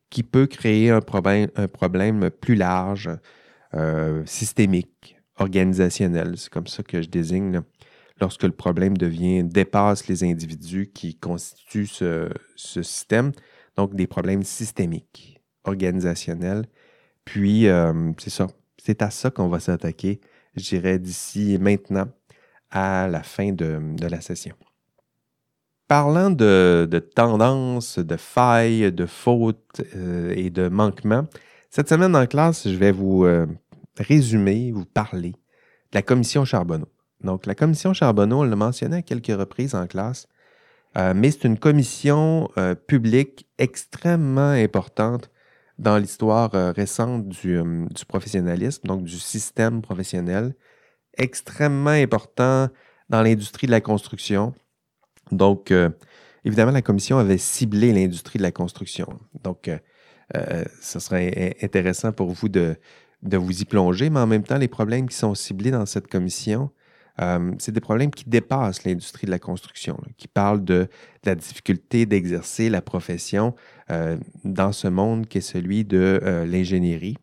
qui 0.08 0.22
peut 0.22 0.46
créer 0.46 0.88
un 0.88 1.02
problème, 1.02 2.30
plus 2.30 2.54
large, 2.54 3.10
euh, 3.74 4.22
systémique, 4.24 5.18
organisationnel. 5.36 6.38
C'est 6.38 6.48
comme 6.48 6.66
ça 6.66 6.82
que 6.82 7.02
je 7.02 7.10
désigne 7.10 7.60
lorsque 8.22 8.44
le 8.44 8.52
problème 8.52 8.96
devient, 8.96 9.44
dépasse 9.44 10.08
les 10.08 10.24
individus 10.24 10.90
qui 10.94 11.14
constituent 11.14 11.88
ce, 11.88 12.30
système. 12.56 13.32
Donc, 13.76 13.94
des 13.94 14.06
problèmes 14.06 14.44
systémiques, 14.44 15.42
organisationnels. 15.64 16.64
Puis, 17.26 17.68
euh, 17.68 18.12
c'est 18.16 18.30
ça. 18.30 18.46
C'est 18.78 19.02
à 19.02 19.10
ça 19.10 19.30
qu'on 19.30 19.48
va 19.48 19.60
s'attaquer, 19.60 20.22
je 20.54 20.70
dirais, 20.70 20.98
d'ici 20.98 21.58
maintenant 21.60 22.08
à 22.70 23.08
la 23.08 23.22
fin 23.22 23.52
de 23.52 24.08
la 24.08 24.22
session. 24.22 24.56
Parlant 25.88 26.30
de, 26.30 26.98
tendances, 27.14 28.00
de 28.00 28.16
failles, 28.16 28.90
de 28.90 29.06
fautes 29.06 29.82
euh, 29.94 30.32
et 30.34 30.50
de 30.50 30.68
manquements, 30.68 31.26
cette 31.70 31.88
semaine 31.88 32.16
en 32.16 32.26
classe, 32.26 32.68
je 32.68 32.74
vais 32.74 32.90
vous 32.90 33.24
euh, 33.24 33.46
résumer, 33.96 34.72
vous 34.72 34.84
parler 34.84 35.30
de 35.30 35.94
la 35.94 36.02
commission 36.02 36.44
Charbonneau. 36.44 36.88
Donc, 37.20 37.46
la 37.46 37.54
commission 37.54 37.92
Charbonneau, 37.92 38.40
on 38.40 38.42
l'a 38.42 38.56
mentionné 38.56 38.96
à 38.96 39.02
quelques 39.02 39.28
reprises 39.28 39.76
en 39.76 39.86
classe, 39.86 40.26
euh, 40.98 41.12
mais 41.14 41.30
c'est 41.30 41.44
une 41.44 41.58
commission 41.58 42.50
publique 42.88 43.46
extrêmement 43.58 44.50
importante 44.50 45.30
dans 45.78 45.98
l'histoire 45.98 46.50
récente 46.74 47.28
du, 47.28 47.60
du, 47.62 48.04
professionnalisme, 48.06 48.88
donc 48.88 49.04
du 49.04 49.18
système 49.18 49.82
professionnel, 49.82 50.56
extrêmement 51.16 51.90
important 51.90 52.70
dans 53.08 53.22
l'industrie 53.22 53.68
de 53.68 53.72
la 53.72 53.80
construction, 53.80 54.52
donc, 55.32 55.70
euh, 55.70 55.90
évidemment, 56.44 56.72
la 56.72 56.82
commission 56.82 57.18
avait 57.18 57.38
ciblé 57.38 57.92
l'industrie 57.92 58.38
de 58.38 58.42
la 58.42 58.52
construction. 58.52 59.08
Donc, 59.42 59.68
euh, 59.68 59.78
euh, 60.36 60.64
ce 60.80 60.98
serait 60.98 61.56
intéressant 61.62 62.12
pour 62.12 62.30
vous 62.30 62.48
de, 62.48 62.76
vous 63.22 63.60
y 63.60 63.64
plonger, 63.64 64.10
mais 64.10 64.20
en 64.20 64.26
même 64.26 64.44
temps, 64.44 64.58
les 64.58 64.68
problèmes 64.68 65.08
qui 65.08 65.16
sont 65.16 65.34
ciblés 65.34 65.70
dans 65.70 65.86
cette 65.86 66.08
commission, 66.08 66.70
c'est 67.58 67.72
des 67.72 67.80
problèmes 67.80 68.10
qui 68.10 68.28
dépassent 68.28 68.84
l'industrie 68.84 69.24
de 69.24 69.30
la 69.30 69.38
construction, 69.38 69.98
qui 70.18 70.28
parlent 70.28 70.62
de, 70.62 70.86
la 71.24 71.34
difficulté 71.34 72.04
d'exercer 72.04 72.68
la 72.68 72.82
profession 72.82 73.54
dans 74.44 74.72
ce 74.72 74.86
monde 74.86 75.26
qui 75.26 75.38
est 75.38 75.40
celui 75.40 75.86
de 75.86 76.20
l'ingénierie. 76.46 77.16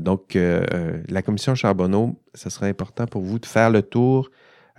donc, 0.00 0.36
la 0.36 1.22
commission 1.22 1.54
Charbonneau, 1.54 2.20
ce 2.34 2.50
serait 2.50 2.68
important 2.68 3.06
pour 3.06 3.22
vous 3.22 3.38
de 3.38 3.46
faire 3.46 3.70
le 3.70 3.82
tour 3.82 4.30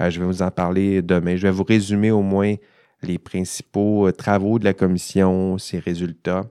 euh, 0.01 0.09
je 0.09 0.19
vais 0.19 0.25
vous 0.25 0.41
en 0.41 0.51
parler 0.51 1.01
demain. 1.01 1.35
Je 1.35 1.43
vais 1.43 1.51
vous 1.51 1.63
résumer 1.63 2.11
au 2.11 2.21
moins 2.21 2.55
les 3.01 3.17
principaux 3.17 4.07
euh, 4.07 4.11
travaux 4.11 4.59
de 4.59 4.65
la 4.65 4.73
commission, 4.73 5.57
ses 5.57 5.79
résultats. 5.79 6.43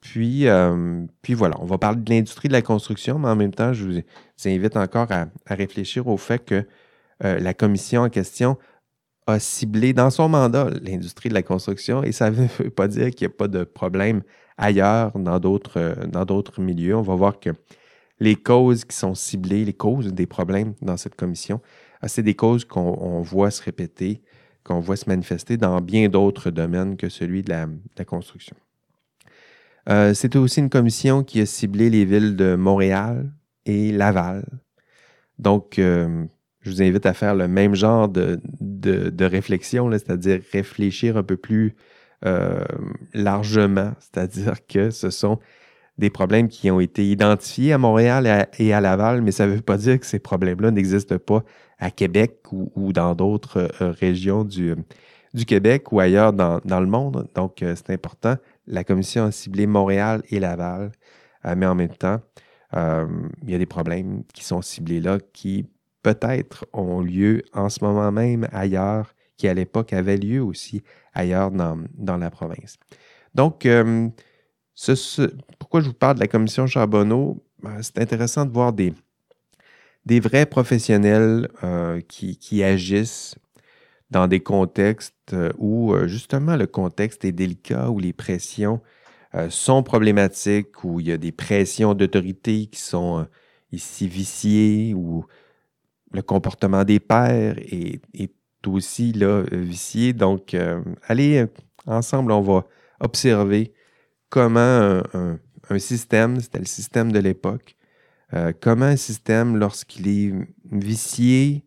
Puis, 0.00 0.46
euh, 0.46 1.04
puis 1.22 1.34
voilà, 1.34 1.56
on 1.60 1.64
va 1.64 1.78
parler 1.78 2.00
de 2.00 2.10
l'industrie 2.10 2.48
de 2.48 2.52
la 2.52 2.62
construction, 2.62 3.18
mais 3.18 3.28
en 3.28 3.36
même 3.36 3.52
temps, 3.52 3.72
je 3.72 3.84
vous, 3.84 4.00
invite 4.46 4.76
encore 4.76 5.08
à, 5.10 5.26
réfléchir 5.46 6.06
au 6.06 6.16
fait 6.16 6.44
que 6.44 6.64
la 7.20 7.52
commission 7.52 8.02
en 8.02 8.10
question 8.10 8.56
a 9.26 9.40
ciblé 9.40 9.92
dans 9.92 10.10
son 10.10 10.28
mandat 10.28 10.70
l'industrie 10.82 11.28
de 11.28 11.34
la 11.34 11.42
construction 11.42 12.04
et 12.04 12.12
ça 12.12 12.30
ne 12.30 12.46
veut 12.58 12.70
pas 12.70 12.86
dire 12.86 13.10
qu'il 13.10 13.26
n'y 13.26 13.34
a 13.34 13.36
pas 13.36 13.48
de 13.48 13.64
problème 13.64 14.22
ailleurs 14.56 15.12
dans 15.18 15.38
d'autres, 15.38 16.60
milieux. 16.60 16.96
On 16.96 17.02
va 17.02 17.14
voir 17.14 17.40
que 17.40 17.50
les 18.20 18.36
causes 18.36 18.84
qui 18.84 18.96
sont 18.96 19.14
ciblées, 19.14 19.64
les 19.64 19.72
causes 19.72 20.12
des 20.12 20.26
problèmes 20.26 20.74
dans 20.82 20.96
cette 20.96 21.14
commission, 21.14 21.60
c'est 22.06 22.22
des 22.22 22.34
causes 22.34 22.64
qu'on 22.64 23.22
voit 23.22 23.50
se 23.50 23.62
répéter, 23.62 24.22
qu'on 24.64 24.80
voit 24.80 24.96
se 24.96 25.08
manifester 25.08 25.56
dans 25.56 25.80
bien 25.80 26.08
d'autres 26.08 26.50
domaines 26.50 26.96
que 26.96 27.08
celui 27.08 27.42
de 27.42 27.50
la, 27.50 28.04
construction. 28.04 28.56
Euh, 29.88 30.14
C'était 30.14 30.38
aussi 30.38 30.60
une 30.60 30.70
commission 30.70 31.24
qui 31.24 31.40
a 31.40 31.46
ciblé 31.46 31.90
les 31.90 32.04
villes 32.04 32.36
de 32.36 32.54
Montréal 32.54 33.32
et 33.64 33.92
Laval. 33.92 34.44
Donc, 35.38 35.78
euh, 35.78 36.24
je 36.60 36.70
vous 36.70 36.82
invite 36.82 37.06
à 37.06 37.14
faire 37.14 37.34
le 37.34 37.48
même 37.48 37.74
genre 37.74 38.08
de, 38.08 39.24
réflexion, 39.24 39.90
c'est-à-dire 39.92 40.40
réfléchir 40.52 41.16
un 41.16 41.22
peu 41.22 41.36
plus 41.36 41.74
euh, 42.24 42.64
largement, 43.14 43.92
c'est-à-dire 44.00 44.66
que 44.66 44.90
ce 44.90 45.10
sont 45.10 45.38
des 45.98 46.10
problèmes 46.10 46.48
qui 46.48 46.70
ont 46.70 46.80
été 46.80 47.08
identifiés 47.08 47.72
à 47.72 47.78
Montréal 47.78 48.48
et 48.58 48.72
à, 48.72 48.80
Laval, 48.80 49.22
mais 49.22 49.32
ça 49.32 49.46
ne 49.46 49.54
veut 49.54 49.60
pas 49.60 49.76
dire 49.76 49.98
que 49.98 50.06
ces 50.06 50.18
problèmes-là 50.18 50.70
n'existent 50.70 51.18
pas 51.18 51.44
à 51.78 51.90
Québec 51.90 52.40
ou, 52.52 52.92
dans 52.92 53.14
d'autres 53.14 53.70
euh, 53.80 53.92
régions 53.92 54.44
du, 54.44 54.74
Québec 55.46 55.92
ou 55.92 56.00
ailleurs 56.00 56.32
dans, 56.32 56.60
le 56.64 56.86
monde. 56.86 57.28
Donc, 57.34 57.62
euh, 57.62 57.74
c'est 57.76 57.92
important. 57.92 58.36
La 58.66 58.84
commission 58.84 59.24
a 59.24 59.30
ciblé 59.30 59.66
Montréal 59.66 60.22
et 60.30 60.40
Laval, 60.40 60.92
euh, 61.44 61.54
mais 61.56 61.66
en 61.66 61.74
même 61.74 61.94
temps, 61.94 62.20
il 62.74 63.50
y 63.50 63.54
a 63.54 63.58
des 63.58 63.66
problèmes 63.66 64.24
qui 64.34 64.44
sont 64.44 64.60
ciblés 64.60 65.00
là 65.00 65.18
qui 65.32 65.66
peut-être 66.02 66.66
ont 66.74 67.00
lieu 67.00 67.42
en 67.54 67.70
ce 67.70 67.82
moment 67.82 68.12
même 68.12 68.46
ailleurs, 68.52 69.14
qui 69.38 69.48
à 69.48 69.54
l'époque 69.54 69.94
avaient 69.94 70.18
lieu 70.18 70.42
aussi 70.42 70.82
ailleurs 71.14 71.50
dans, 71.50 71.78
dans 71.94 72.18
la 72.18 72.30
province. 72.30 72.76
Donc, 73.34 73.66
pourquoi 75.58 75.80
je 75.80 75.86
vous 75.86 75.94
parle 75.94 76.16
de 76.16 76.20
la 76.20 76.26
commission 76.26 76.66
Charbonneau? 76.66 77.42
Ben, 77.62 77.80
c'est 77.80 77.98
intéressant 78.00 78.44
de 78.44 78.52
voir 78.52 78.74
des, 78.74 78.92
des 80.06 80.20
vrais 80.20 80.46
professionnels 80.46 81.48
euh, 81.62 82.00
qui, 82.00 82.62
agissent 82.62 83.36
dans 84.10 84.26
des 84.26 84.40
contextes 84.40 85.14
euh, 85.34 85.50
où 85.58 85.92
euh, 85.92 86.06
justement 86.08 86.56
le 86.56 86.66
contexte 86.66 87.24
est 87.24 87.32
délicat, 87.32 87.90
où 87.90 87.98
les 87.98 88.12
pressions 88.12 88.80
sont 89.50 89.82
problématiques, 89.82 90.82
où 90.84 91.00
il 91.00 91.08
y 91.08 91.12
a 91.12 91.18
des 91.18 91.32
pressions 91.32 91.92
d'autorité 91.92 92.66
qui 92.66 92.80
sont 92.80 93.26
ici 93.72 94.08
viciées, 94.08 94.94
où 94.94 95.26
le 96.12 96.22
comportement 96.22 96.82
des 96.82 96.98
pères 96.98 97.58
est, 97.58 98.00
est 98.14 98.32
aussi 98.66 99.12
là, 99.12 99.42
vicié. 99.52 100.14
Donc, 100.14 100.56
allez, 101.06 101.44
ensemble, 101.84 102.32
on 102.32 102.40
va 102.40 102.66
observer 103.00 103.74
comment 104.30 105.02
un, 105.12 105.78
système, 105.78 106.40
c'était 106.40 106.60
le 106.60 106.64
système 106.64 107.12
de 107.12 107.18
l'époque, 107.18 107.76
euh, 108.34 108.52
comment 108.58 108.86
un 108.86 108.96
système, 108.96 109.56
lorsqu'il 109.56 110.08
est 110.08 110.32
vicié, 110.70 111.64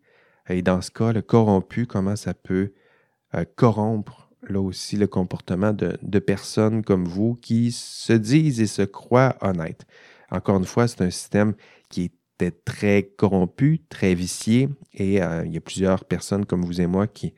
et 0.48 0.62
dans 0.62 0.80
ce 0.80 0.90
cas, 0.90 1.12
le 1.12 1.22
corrompu, 1.22 1.86
comment 1.86 2.16
ça 2.16 2.34
peut 2.34 2.72
euh, 3.34 3.44
corrompre 3.56 4.30
là 4.48 4.60
aussi 4.60 4.96
le 4.96 5.06
comportement 5.06 5.72
de, 5.72 6.18
personnes 6.18 6.82
comme 6.84 7.04
vous 7.04 7.34
qui 7.34 7.72
se 7.72 8.12
disent 8.12 8.60
et 8.60 8.66
se 8.66 8.82
croient 8.82 9.36
honnêtes? 9.40 9.86
Encore 10.30 10.56
une 10.56 10.64
fois, 10.64 10.88
c'est 10.88 11.02
un 11.02 11.10
système 11.10 11.54
qui 11.88 12.10
était 12.36 12.50
très 12.50 13.02
corrompu, 13.02 13.82
très 13.88 14.14
vicié, 14.14 14.68
et 14.94 15.22
euh, 15.22 15.44
il 15.46 15.52
y 15.52 15.56
a 15.56 15.60
plusieurs 15.60 16.04
personnes 16.04 16.46
comme 16.46 16.64
vous 16.64 16.80
et 16.80 16.86
moi 16.86 17.06
qui, 17.06 17.34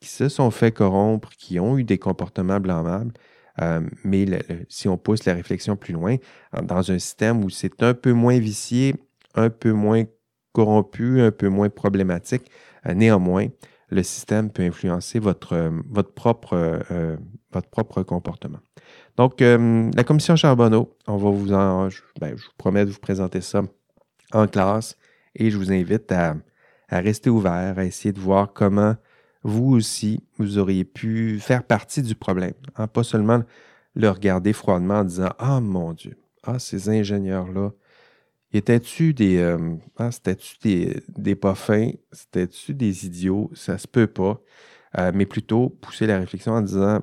qui 0.00 0.08
se 0.08 0.28
sont 0.28 0.50
fait 0.50 0.72
corrompre, 0.72 1.30
qui 1.30 1.58
ont 1.60 1.78
eu 1.78 1.84
des 1.84 1.98
comportements 1.98 2.60
blâmables, 2.60 3.12
euh, 3.60 3.80
mais 4.04 4.26
si 4.68 4.88
on 4.88 4.96
pousse 4.96 5.24
la 5.24 5.34
réflexion 5.34 5.76
plus 5.76 5.92
loin, 5.92 6.16
dans 6.62 6.90
un 6.90 6.98
système 6.98 7.44
où 7.44 7.50
c'est 7.50 7.82
un 7.82 7.94
peu 7.94 8.12
moins 8.12 8.38
vicié, 8.38 8.94
un 9.34 9.50
peu 9.50 9.72
moins 9.72 10.04
corrompu, 10.52 11.20
un 11.20 11.30
peu 11.30 11.48
moins 11.48 11.68
problématique, 11.68 12.50
euh, 12.86 12.94
néanmoins, 12.94 13.46
le 13.90 14.02
système 14.02 14.50
peut 14.50 14.62
influencer 14.62 15.18
votre, 15.18 15.54
euh, 15.54 15.70
votre, 15.88 16.12
propre, 16.12 16.80
votre 17.52 17.68
propre 17.68 18.02
comportement. 18.02 18.58
Donc, 19.16 19.40
la 19.40 20.04
commission 20.04 20.36
Charbonneau, 20.36 20.96
on 21.08 21.16
va 21.16 21.30
vous 21.30 21.52
en, 21.52 21.88
ben, 22.20 22.36
je 22.36 22.44
vous 22.44 22.52
promets 22.56 22.84
de 22.84 22.90
vous 22.90 23.00
présenter 23.00 23.40
ça 23.40 23.62
en 24.32 24.46
classe 24.46 24.96
et 25.34 25.50
je 25.50 25.56
vous 25.56 25.72
invite 25.72 26.12
à 26.12 26.36
rester 26.90 27.28
ouvert, 27.28 27.78
à 27.78 27.84
essayer 27.84 28.12
de 28.12 28.20
voir 28.20 28.52
comment 28.52 28.94
vous 29.48 29.72
aussi, 29.74 30.20
vous 30.38 30.58
auriez 30.58 30.84
pu 30.84 31.38
faire 31.40 31.64
partie 31.64 32.02
du 32.02 32.14
problème. 32.14 32.54
Hein. 32.76 32.86
Pas 32.86 33.02
seulement 33.02 33.42
le 33.94 34.10
regarder 34.10 34.52
froidement 34.52 35.00
en 35.00 35.04
disant 35.04 35.30
Ah 35.38 35.60
mon 35.60 35.92
Dieu, 35.92 36.16
ah, 36.44 36.58
ces 36.58 36.88
ingénieurs-là, 36.88 37.72
étaient-tu 38.52 39.14
des. 39.14 39.56
Ah, 39.96 40.10
c'était-tu 40.12 40.56
des, 40.62 41.02
des 41.08 41.34
pas 41.34 41.54
fins? 41.54 41.90
C'était-tu 42.12 42.74
des 42.74 43.06
idiots? 43.06 43.50
Ça 43.54 43.78
se 43.78 43.88
peut 43.88 44.06
pas. 44.06 44.40
Euh, 44.96 45.12
mais 45.14 45.26
plutôt 45.26 45.68
pousser 45.68 46.06
la 46.06 46.18
réflexion 46.18 46.52
en 46.52 46.62
disant 46.62 47.00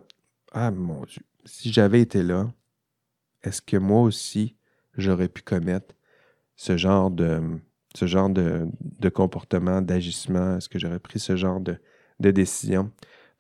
Ah 0.52 0.72
mon 0.72 1.04
Dieu, 1.06 1.22
si 1.46 1.72
j'avais 1.72 2.02
été 2.02 2.24
là, 2.24 2.52
est-ce 3.44 3.62
que 3.62 3.78
moi 3.78 4.02
aussi 4.02 4.56
j'aurais 4.98 5.30
pu 5.30 5.44
commettre 5.44 5.94
ce 6.56 6.78
genre 6.78 7.12
de, 7.12 7.42
ce 7.94 8.08
genre 8.08 8.30
de, 8.30 8.70
comportement, 9.14 9.82
d'agissement? 9.82 10.58
Est-ce 10.58 10.70
que 10.70 10.80
j'aurais 10.80 11.00
pris 11.00 11.20
ce 11.20 11.36
genre 11.36 11.60
de, 11.60 11.78
décision? 12.20 12.92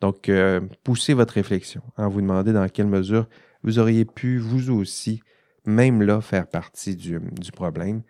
Donc, 0.02 0.30
euh, 0.30 0.62
poussez 0.84 1.14
votre 1.14 1.34
réflexion. 1.34 1.82
en 1.98 2.10
vous 2.10 2.22
demandant 2.22 2.54
dans 2.54 2.70
quelle 2.70 2.88
mesure 2.88 3.28
vous 3.64 3.80
auriez 3.80 4.06
pu, 4.06 4.38
vous 4.38 4.72
aussi, 4.72 5.22
même 5.66 6.02
là, 6.04 6.22
faire 6.22 6.48
partie 6.48 6.96
du, 6.96 7.20
problème. 7.52 8.04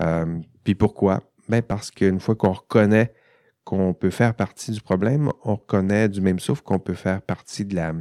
Euh, 0.00 0.38
puis 0.64 0.74
pourquoi? 0.74 1.22
Ben 1.48 1.62
parce 1.62 1.90
qu'une 1.90 2.20
fois 2.20 2.34
qu'on 2.34 2.52
reconnaît 2.52 3.14
qu'on 3.64 3.94
peut 3.94 4.10
faire 4.10 4.34
partie 4.34 4.70
du 4.70 4.80
problème, 4.80 5.30
on 5.44 5.54
reconnaît 5.54 6.08
du 6.08 6.20
même 6.20 6.38
souffle 6.38 6.62
qu'on 6.62 6.78
peut 6.78 6.94
faire 6.94 7.20
partie 7.22 7.64
de 7.64 7.74
la, 7.74 7.92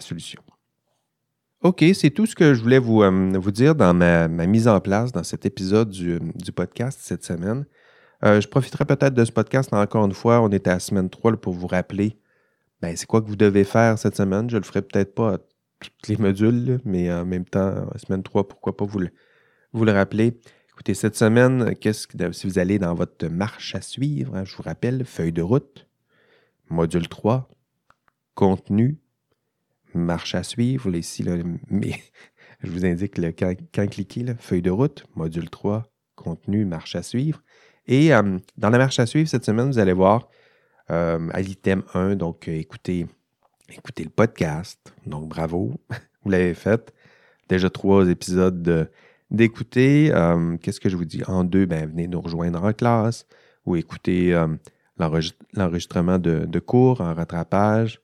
solution. 0.00 0.40
OK, 1.60 1.84
c'est 1.94 2.10
tout 2.10 2.24
ce 2.24 2.34
que 2.34 2.54
je 2.54 2.62
voulais 2.62 2.78
vous, 2.78 3.02
euh, 3.02 3.38
vous 3.38 3.50
dire 3.50 3.74
dans 3.74 3.92
ma, 3.92 4.26
mise 4.28 4.68
en 4.68 4.80
place 4.80 5.12
dans 5.12 5.22
cet 5.22 5.44
épisode 5.44 5.90
du, 5.90 6.18
podcast 6.54 6.98
cette 7.02 7.24
semaine. 7.24 7.66
Euh, 8.24 8.40
je 8.40 8.48
profiterai 8.48 8.84
peut-être 8.84 9.14
de 9.14 9.24
ce 9.24 9.32
podcast 9.32 9.72
encore 9.72 10.04
une 10.04 10.14
fois. 10.14 10.40
On 10.40 10.50
est 10.50 10.66
à 10.68 10.74
la 10.74 10.80
semaine 10.80 11.10
3 11.10 11.36
pour 11.36 11.54
vous 11.54 11.66
rappeler 11.66 12.16
ben, 12.82 12.96
c'est 12.96 13.06
quoi 13.06 13.22
que 13.22 13.28
vous 13.28 13.36
devez 13.36 13.62
faire 13.62 13.96
cette 13.96 14.16
semaine? 14.16 14.50
Je 14.50 14.56
le 14.56 14.64
ferai 14.64 14.82
peut-être 14.82 15.14
pas 15.14 15.38
tous 15.38 16.08
les 16.08 16.16
modules, 16.16 16.80
mais 16.84 17.12
en 17.12 17.24
même 17.24 17.44
temps, 17.44 17.86
semaine 17.96 18.24
3, 18.24 18.48
pourquoi 18.48 18.76
pas 18.76 18.84
vous 18.84 18.98
le, 18.98 19.92
rappeler? 19.92 20.36
Écoutez, 20.70 20.94
cette 20.94 21.14
semaine, 21.14 21.76
qu'est-ce 21.76 22.08
que, 22.08 22.32
si 22.32 22.48
vous 22.48 22.58
allez 22.58 22.80
dans 22.80 22.94
votre 22.94 23.26
marche 23.28 23.76
à 23.76 23.80
suivre, 23.80 24.34
hein, 24.34 24.44
je 24.44 24.56
vous 24.56 24.64
rappelle, 24.64 25.04
feuille 25.04 25.32
de 25.32 25.42
route, 25.42 25.86
module 26.70 27.08
3, 27.08 27.48
contenu, 28.34 28.98
marche 29.94 30.34
à 30.34 30.42
suivre, 30.42 30.92
ici, 30.92 31.24
mais 31.68 32.02
je 32.64 32.70
vous 32.70 32.84
indique 32.84 33.14
quand, 33.38 33.54
cliquer, 33.90 34.26
feuille 34.40 34.62
de 34.62 34.70
route, 34.70 35.06
module 35.14 35.50
3, 35.50 35.84
contenu, 36.16 36.64
marche 36.64 36.96
à 36.96 37.02
suivre. 37.04 37.40
Et 37.86 38.14
euh, 38.14 38.38
dans 38.56 38.70
la 38.70 38.78
marche 38.78 38.98
à 38.98 39.06
suivre, 39.06 39.28
cette 39.28 39.44
semaine, 39.44 39.66
vous 39.66 39.78
allez 39.78 39.92
voir 39.92 40.28
euh, 40.90 41.28
à 41.32 41.40
l'item 41.40 41.82
1, 41.94 42.16
donc 42.16 42.48
euh, 42.48 42.52
écoutez, 42.52 43.06
le 43.68 44.08
podcast. 44.10 44.94
Donc 45.06 45.28
bravo, 45.28 45.72
vous 46.24 46.30
l'avez 46.30 46.54
fait. 46.54 46.92
Déjà 47.48 47.70
trois 47.70 48.08
épisodes 48.08 48.90
d'écouter. 49.30 50.10
Euh, 50.12 50.56
qu'est-ce 50.58 50.80
que 50.80 50.88
je 50.88 50.96
vous 50.96 51.04
dis? 51.04 51.22
En 51.26 51.44
deux, 51.44 51.66
ben, 51.66 51.88
venez 51.88 52.08
nous 52.08 52.20
rejoindre 52.20 52.62
en 52.62 52.72
classe 52.72 53.26
ou 53.64 53.76
écoutez 53.76 54.36
l'enregistrement 54.98 56.18
de, 56.18 56.58
cours 56.58 57.00
en 57.00 57.14
rattrapage. 57.14 58.00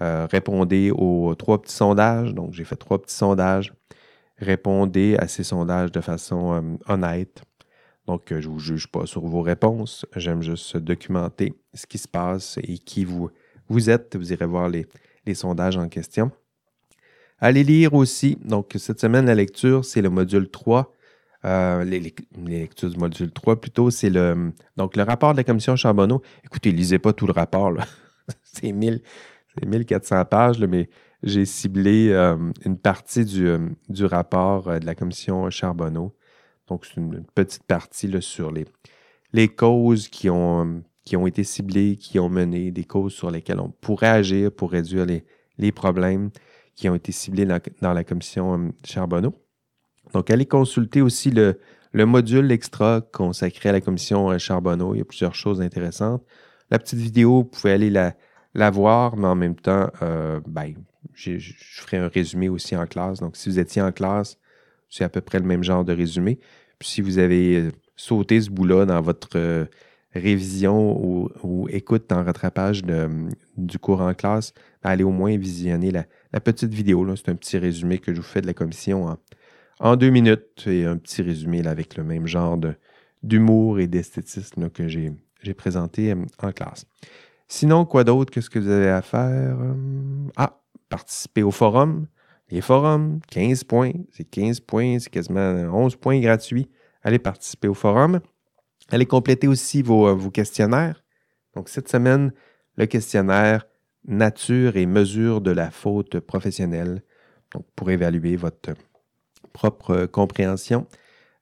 répondez 0.00 0.90
aux 0.90 1.34
trois 1.34 1.60
petits 1.60 1.74
sondages. 1.74 2.32
Donc, 2.32 2.54
j'ai 2.54 2.64
fait 2.64 2.76
trois 2.76 3.00
petits 3.00 3.14
sondages. 3.14 3.74
Répondez 4.38 5.16
à 5.18 5.28
ces 5.28 5.44
sondages 5.44 5.92
de 5.92 6.00
façon 6.00 6.78
honnête. 6.88 7.42
Donc, 8.06 8.22
je 8.28 8.36
ne 8.36 8.52
vous 8.52 8.58
juge 8.58 8.86
pas 8.88 9.06
sur 9.06 9.22
vos 9.22 9.40
réponses. 9.40 10.04
J'aime 10.16 10.42
juste 10.42 10.76
documenter 10.76 11.54
ce 11.72 11.86
qui 11.86 11.98
se 11.98 12.08
passe 12.08 12.58
et 12.62 12.78
qui 12.78 13.04
vous, 13.04 13.30
vous 13.68 13.88
êtes. 13.88 14.16
Vous 14.16 14.32
irez 14.32 14.46
voir 14.46 14.68
les, 14.68 14.86
sondages 15.34 15.76
en 15.76 15.88
question. 15.88 16.30
Allez 17.38 17.64
lire 17.64 17.94
aussi. 17.94 18.36
Donc, 18.44 18.74
cette 18.76 19.00
semaine, 19.00 19.26
la 19.26 19.34
lecture, 19.34 19.84
c'est 19.84 20.02
le 20.02 20.10
module 20.10 20.50
3. 20.50 20.92
Euh, 21.46 21.84
les, 21.84 22.14
lectures 22.46 22.90
du 22.90 22.98
module 22.98 23.30
3, 23.30 23.60
plutôt, 23.60 23.90
c'est 23.90 24.10
le, 24.10 24.52
le 24.76 25.02
rapport 25.02 25.32
de 25.32 25.38
la 25.38 25.44
commission 25.44 25.74
Charbonneau. 25.74 26.22
Écoutez, 26.44 26.72
lisez 26.72 26.98
pas 26.98 27.14
tout 27.14 27.26
le 27.26 27.32
rapport. 27.32 27.72
c'est 28.42 28.72
1400 28.72 30.24
pages, 30.26 30.60
mais 30.60 30.90
j'ai 31.22 31.46
ciblé 31.46 32.10
euh, 32.10 32.36
une 32.66 32.76
partie 32.76 33.24
du, 33.24 33.48
euh, 33.48 33.58
du 33.88 34.04
rapport 34.04 34.78
de 34.78 34.84
la 34.84 34.94
commission 34.94 35.48
Charbonneau. 35.48 36.14
Donc, 36.68 36.86
c'est 36.86 36.96
une 36.96 37.24
petite 37.34 37.64
partie 37.64 38.10
sur 38.20 38.50
les, 38.50 38.66
les 39.32 39.48
causes 39.48 40.08
qui 40.08 40.30
ont, 40.30 40.82
qui 41.04 41.16
ont 41.16 41.26
été 41.26 41.44
ciblées, 41.44 41.96
qui 41.96 42.18
ont 42.18 42.28
mené, 42.28 42.70
des 42.70 42.84
causes 42.84 43.12
sur 43.12 43.30
lesquelles 43.30 43.60
on 43.60 43.70
pourrait 43.70 44.08
agir 44.08 44.50
pour 44.50 44.70
réduire 44.70 45.04
les, 45.04 45.24
les 45.58 45.72
problèmes 45.72 46.30
qui 46.74 46.88
ont 46.88 46.94
été 46.94 47.12
ciblés 47.12 47.46
dans, 47.46 47.92
la 47.92 48.04
commission 48.04 48.58
euh, 48.58 48.70
Charbonneau. 48.84 49.34
Donc, 50.12 50.30
allez 50.30 50.46
consulter 50.46 51.02
aussi 51.02 51.30
le, 51.30 51.60
le 51.92 52.06
module 52.06 52.50
extra 52.50 53.00
consacré 53.00 53.68
à 53.68 53.72
la 53.72 53.80
commission 53.80 54.30
euh, 54.30 54.38
Charbonneau. 54.38 54.94
Il 54.94 54.98
y 54.98 55.02
a 55.02 55.04
plusieurs 55.04 55.34
choses 55.34 55.60
intéressantes. 55.60 56.24
La 56.70 56.78
petite 56.78 56.98
vidéo, 56.98 57.42
vous 57.42 57.44
pouvez 57.44 57.72
aller 57.72 57.90
la, 57.90 58.14
la 58.54 58.70
voir, 58.70 59.16
mais 59.16 59.28
en 59.28 59.34
même 59.34 59.54
temps, 59.54 59.90
euh, 60.02 60.40
ben, 60.46 60.74
je 61.12 61.38
ferai 61.38 61.98
un 61.98 62.08
résumé 62.08 62.48
aussi 62.48 62.74
en 62.74 62.86
classe. 62.86 63.20
Donc, 63.20 63.36
si 63.36 63.48
vous 63.48 63.58
étiez 63.58 63.82
en 63.82 63.92
classe, 63.92 64.38
c'est 64.94 65.02
à 65.02 65.08
peu 65.08 65.20
près 65.20 65.40
le 65.40 65.44
même 65.44 65.64
genre 65.64 65.84
de 65.84 65.92
résumé. 65.92 66.38
Puis 66.78 66.88
si 66.88 67.00
vous 67.00 67.18
avez 67.18 67.56
euh, 67.56 67.72
sauté 67.96 68.40
ce 68.40 68.48
bout-là 68.48 68.86
dans 68.86 69.00
votre 69.00 69.30
euh, 69.34 69.64
révision 70.14 70.96
ou, 71.42 71.68
écoute 71.68 72.12
en 72.12 72.22
rattrapage 72.22 72.82
du 73.56 73.78
cours 73.80 74.00
en 74.00 74.14
classe, 74.14 74.52
ben, 74.84 74.90
allez 74.90 75.02
au 75.02 75.10
moins 75.10 75.36
visionner 75.36 75.90
la, 75.90 76.40
petite 76.40 76.72
vidéo. 76.72 77.04
C'est 77.16 77.28
un 77.28 77.34
petit 77.34 77.58
résumé 77.58 77.98
que 77.98 78.14
je 78.14 78.20
vous 78.20 78.26
fais 78.26 78.40
de 78.40 78.46
la 78.46 78.54
commission 78.54 79.16
en, 79.80 79.96
deux 79.96 80.10
minutes 80.10 80.64
et 80.68 80.84
un 80.84 80.96
petit 80.96 81.22
résumé 81.22 81.66
avec 81.66 81.96
le 81.96 82.04
même 82.04 82.28
genre 82.28 82.56
d'humour 83.24 83.80
et 83.80 83.88
d'esthétisme 83.88 84.70
que 84.70 84.86
j'ai 84.86 85.54
présenté 85.56 86.12
euh, 86.12 86.24
en 86.40 86.52
classe. 86.52 86.86
Sinon, 87.48 87.84
quoi 87.84 88.04
d'autre? 88.04 88.32
Qu'est-ce 88.32 88.48
que 88.48 88.60
vous 88.60 88.70
avez 88.70 88.90
à 88.90 89.02
faire? 89.02 89.56
Ah, 90.36 90.60
participer 90.88 91.42
au 91.42 91.50
forum. 91.50 92.06
Les 92.54 92.60
forums, 92.60 93.18
15 93.32 93.64
points. 93.64 93.90
C'est 94.12 94.22
15 94.22 94.60
points, 94.60 95.00
c'est 95.00 95.10
quasiment 95.10 95.40
11 95.40 95.96
points 95.96 96.20
gratuits. 96.20 96.70
Allez 97.02 97.18
participer 97.18 97.66
au 97.66 97.74
forum. 97.74 98.20
Allez 98.90 99.06
compléter 99.06 99.48
aussi 99.48 99.82
vos, 99.82 100.06
euh, 100.06 100.30
questionnaires. 100.30 101.02
Donc, 101.56 101.68
cette 101.68 101.88
semaine, 101.88 102.32
le 102.76 102.86
questionnaire 102.86 103.66
nature 104.06 104.76
et 104.76 104.86
mesure 104.86 105.40
de 105.40 105.50
la 105.50 105.72
faute 105.72 106.20
professionnelle. 106.20 107.02
Donc, 107.52 107.66
pour 107.74 107.90
évaluer 107.90 108.36
votre 108.36 108.74
propre 109.52 110.06
compréhension 110.06 110.86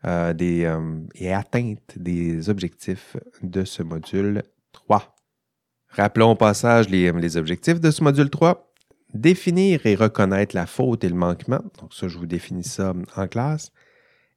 euh, 0.06 0.32
des, 0.32 0.64
euh, 0.64 0.98
et 1.14 1.34
atteinte 1.34 1.92
des 1.94 2.48
objectifs 2.48 3.18
de 3.42 3.64
ce 3.64 3.82
module 3.82 4.44
3. 4.72 5.14
Rappelons 5.88 6.30
au 6.30 6.36
passage 6.36 6.88
les, 6.88 7.12
les 7.12 7.36
objectifs 7.36 7.80
de 7.80 7.90
ce 7.90 8.02
module 8.02 8.30
3. 8.30 8.71
Définir 9.14 9.84
et 9.84 9.94
reconnaître 9.94 10.54
la 10.54 10.66
faute 10.66 11.04
et 11.04 11.08
le 11.08 11.14
manquement. 11.14 11.62
Donc 11.80 11.92
ça, 11.92 12.08
je 12.08 12.16
vous 12.16 12.26
définis 12.26 12.64
ça 12.64 12.94
en 13.16 13.26
classe. 13.28 13.70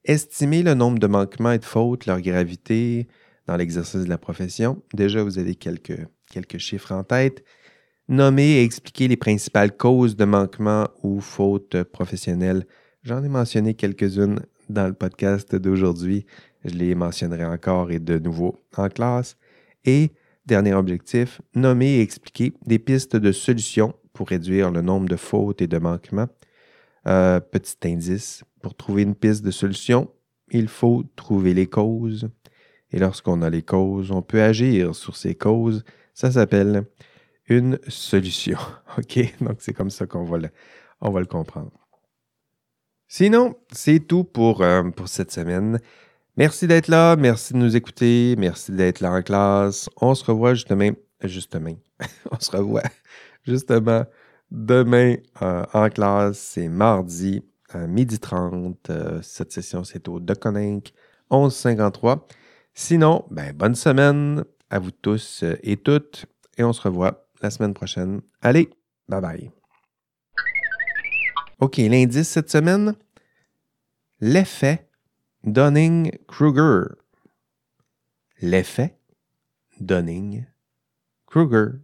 Estimer 0.04 0.64
le 0.64 0.74
nombre 0.74 1.00
de 1.00 1.08
manquements 1.08 1.54
et 1.54 1.60
de 1.60 1.66
fautes, 1.66 2.06
leur 2.06 2.20
gravité 2.20 3.08
dans 3.48 3.56
l'exercice 3.56 4.04
de 4.04 4.10
la 4.10 4.18
profession. 4.18 4.82
Déjà, 4.94 5.24
vous 5.24 5.40
avez 5.40 5.56
quelques, 5.56 6.08
chiffres 6.58 6.92
en 6.92 7.04
tête. 7.04 7.44
Nommer 8.10 8.58
et 8.58 8.64
expliquer 8.64 9.08
les 9.08 9.16
principales 9.18 9.76
causes 9.76 10.16
de 10.16 10.26
manquements 10.26 10.90
ou 11.04 11.22
fautes 11.22 11.82
professionnelles. 11.84 12.68
J'en 13.04 13.24
ai 13.24 13.30
mentionné 13.30 13.76
quelques-unes 13.76 14.42
dans 14.70 14.88
le 14.88 14.94
podcast 14.94 15.56
d'aujourd'hui. 15.56 16.26
Je 16.66 16.76
les 16.76 16.96
mentionnerai 16.96 17.46
encore 17.46 17.92
et 17.92 18.00
de 18.00 18.20
nouveau 18.20 18.60
en 18.76 18.90
classe. 18.90 19.38
Et 19.86 20.12
dernier 20.46 20.74
objectif, 20.74 21.42
nommer 21.56 21.96
et 21.96 22.02
expliquer 22.02 22.54
des 22.66 22.78
pistes 22.78 23.16
de 23.16 23.32
solutions 23.32 23.96
pour 24.16 24.30
réduire 24.30 24.72
le 24.72 24.82
nombre 24.82 25.08
de 25.08 25.16
fautes 25.16 25.62
et 25.62 25.68
de 25.68 25.78
manquements. 25.78 26.30
Euh, 27.06 27.40
petit 27.40 27.76
indice, 27.84 28.44
pour 28.64 28.74
trouver 28.74 29.04
une 29.04 29.14
piste 29.14 29.46
de 29.46 29.52
solution, 29.52 30.12
il 30.50 30.68
faut 30.68 31.04
trouver 31.16 31.54
les 31.54 31.68
causes. 31.68 32.30
Et 32.92 32.98
lorsqu'on 32.98 33.44
a 33.44 33.50
les 33.50 33.62
causes, 33.62 34.10
on 34.10 34.24
peut 34.24 34.42
agir 34.42 34.96
sur 34.96 35.16
ces 35.16 35.36
causes. 35.36 35.84
Ça 36.14 36.32
s'appelle 36.32 36.86
une 37.48 37.78
solution. 37.88 38.58
OK? 38.98 39.20
Donc, 39.42 39.58
c'est 39.60 39.74
comme 39.74 39.92
ça 39.92 40.08
qu'on 40.08 40.24
va 40.24 40.40
le, 40.40 41.26
comprendre. 41.26 41.72
Sinon, 43.08 43.56
c'est 43.72 44.00
tout 44.00 44.24
pour, 44.24 44.62
euh, 44.62 44.84
pour 44.90 45.10
cette 45.10 45.32
semaine. 45.32 45.80
Merci 46.38 46.68
d'être 46.68 46.88
là, 46.88 47.16
merci 47.16 47.54
de 47.54 47.60
nous 47.60 47.76
écouter, 47.76 48.36
merci 48.38 48.72
d'être 48.72 49.00
là 49.00 49.12
en 49.12 49.22
classe. 49.22 49.90
On 50.02 50.16
se 50.16 50.26
revoit 50.26 50.54
justement 50.54 50.92
justement. 51.24 51.78
on 52.32 52.40
se 52.40 52.52
revoit 52.52 52.84
justement 53.46 54.06
demain 54.52 55.16
euh, 55.42 55.64
en 55.74 55.90
classe. 55.90 56.40
C'est 56.40 56.68
mardi 56.68 57.44
à 57.70 57.88
12h30. 57.88 58.76
Euh, 58.90 59.22
cette 59.22 59.52
session, 59.52 59.84
c'est 59.84 60.08
au 60.08 60.20
Deconinck 60.20 60.94
1153. 61.32 62.28
Sinon, 62.74 63.26
ben, 63.32 63.54
bonne 63.54 63.76
semaine 63.76 64.44
à 64.70 64.80
vous 64.80 64.92
tous 64.92 65.44
et 65.64 65.78
toutes. 65.78 66.26
Et 66.58 66.64
on 66.64 66.74
se 66.74 66.82
revoit 66.82 67.28
la 67.42 67.50
semaine 67.50 67.74
prochaine. 67.74 68.22
Allez, 68.42 68.70
bye 69.08 69.22
bye. 69.22 69.52
OK, 71.60 71.78
l'indice 71.78 72.28
cette 72.28 72.50
semaine, 72.50 72.96
l'effet 74.20 74.90
Dunning-Kruger. 75.46 76.96
L'effet 78.42 78.98
Dunning-Kruger. 79.80 81.80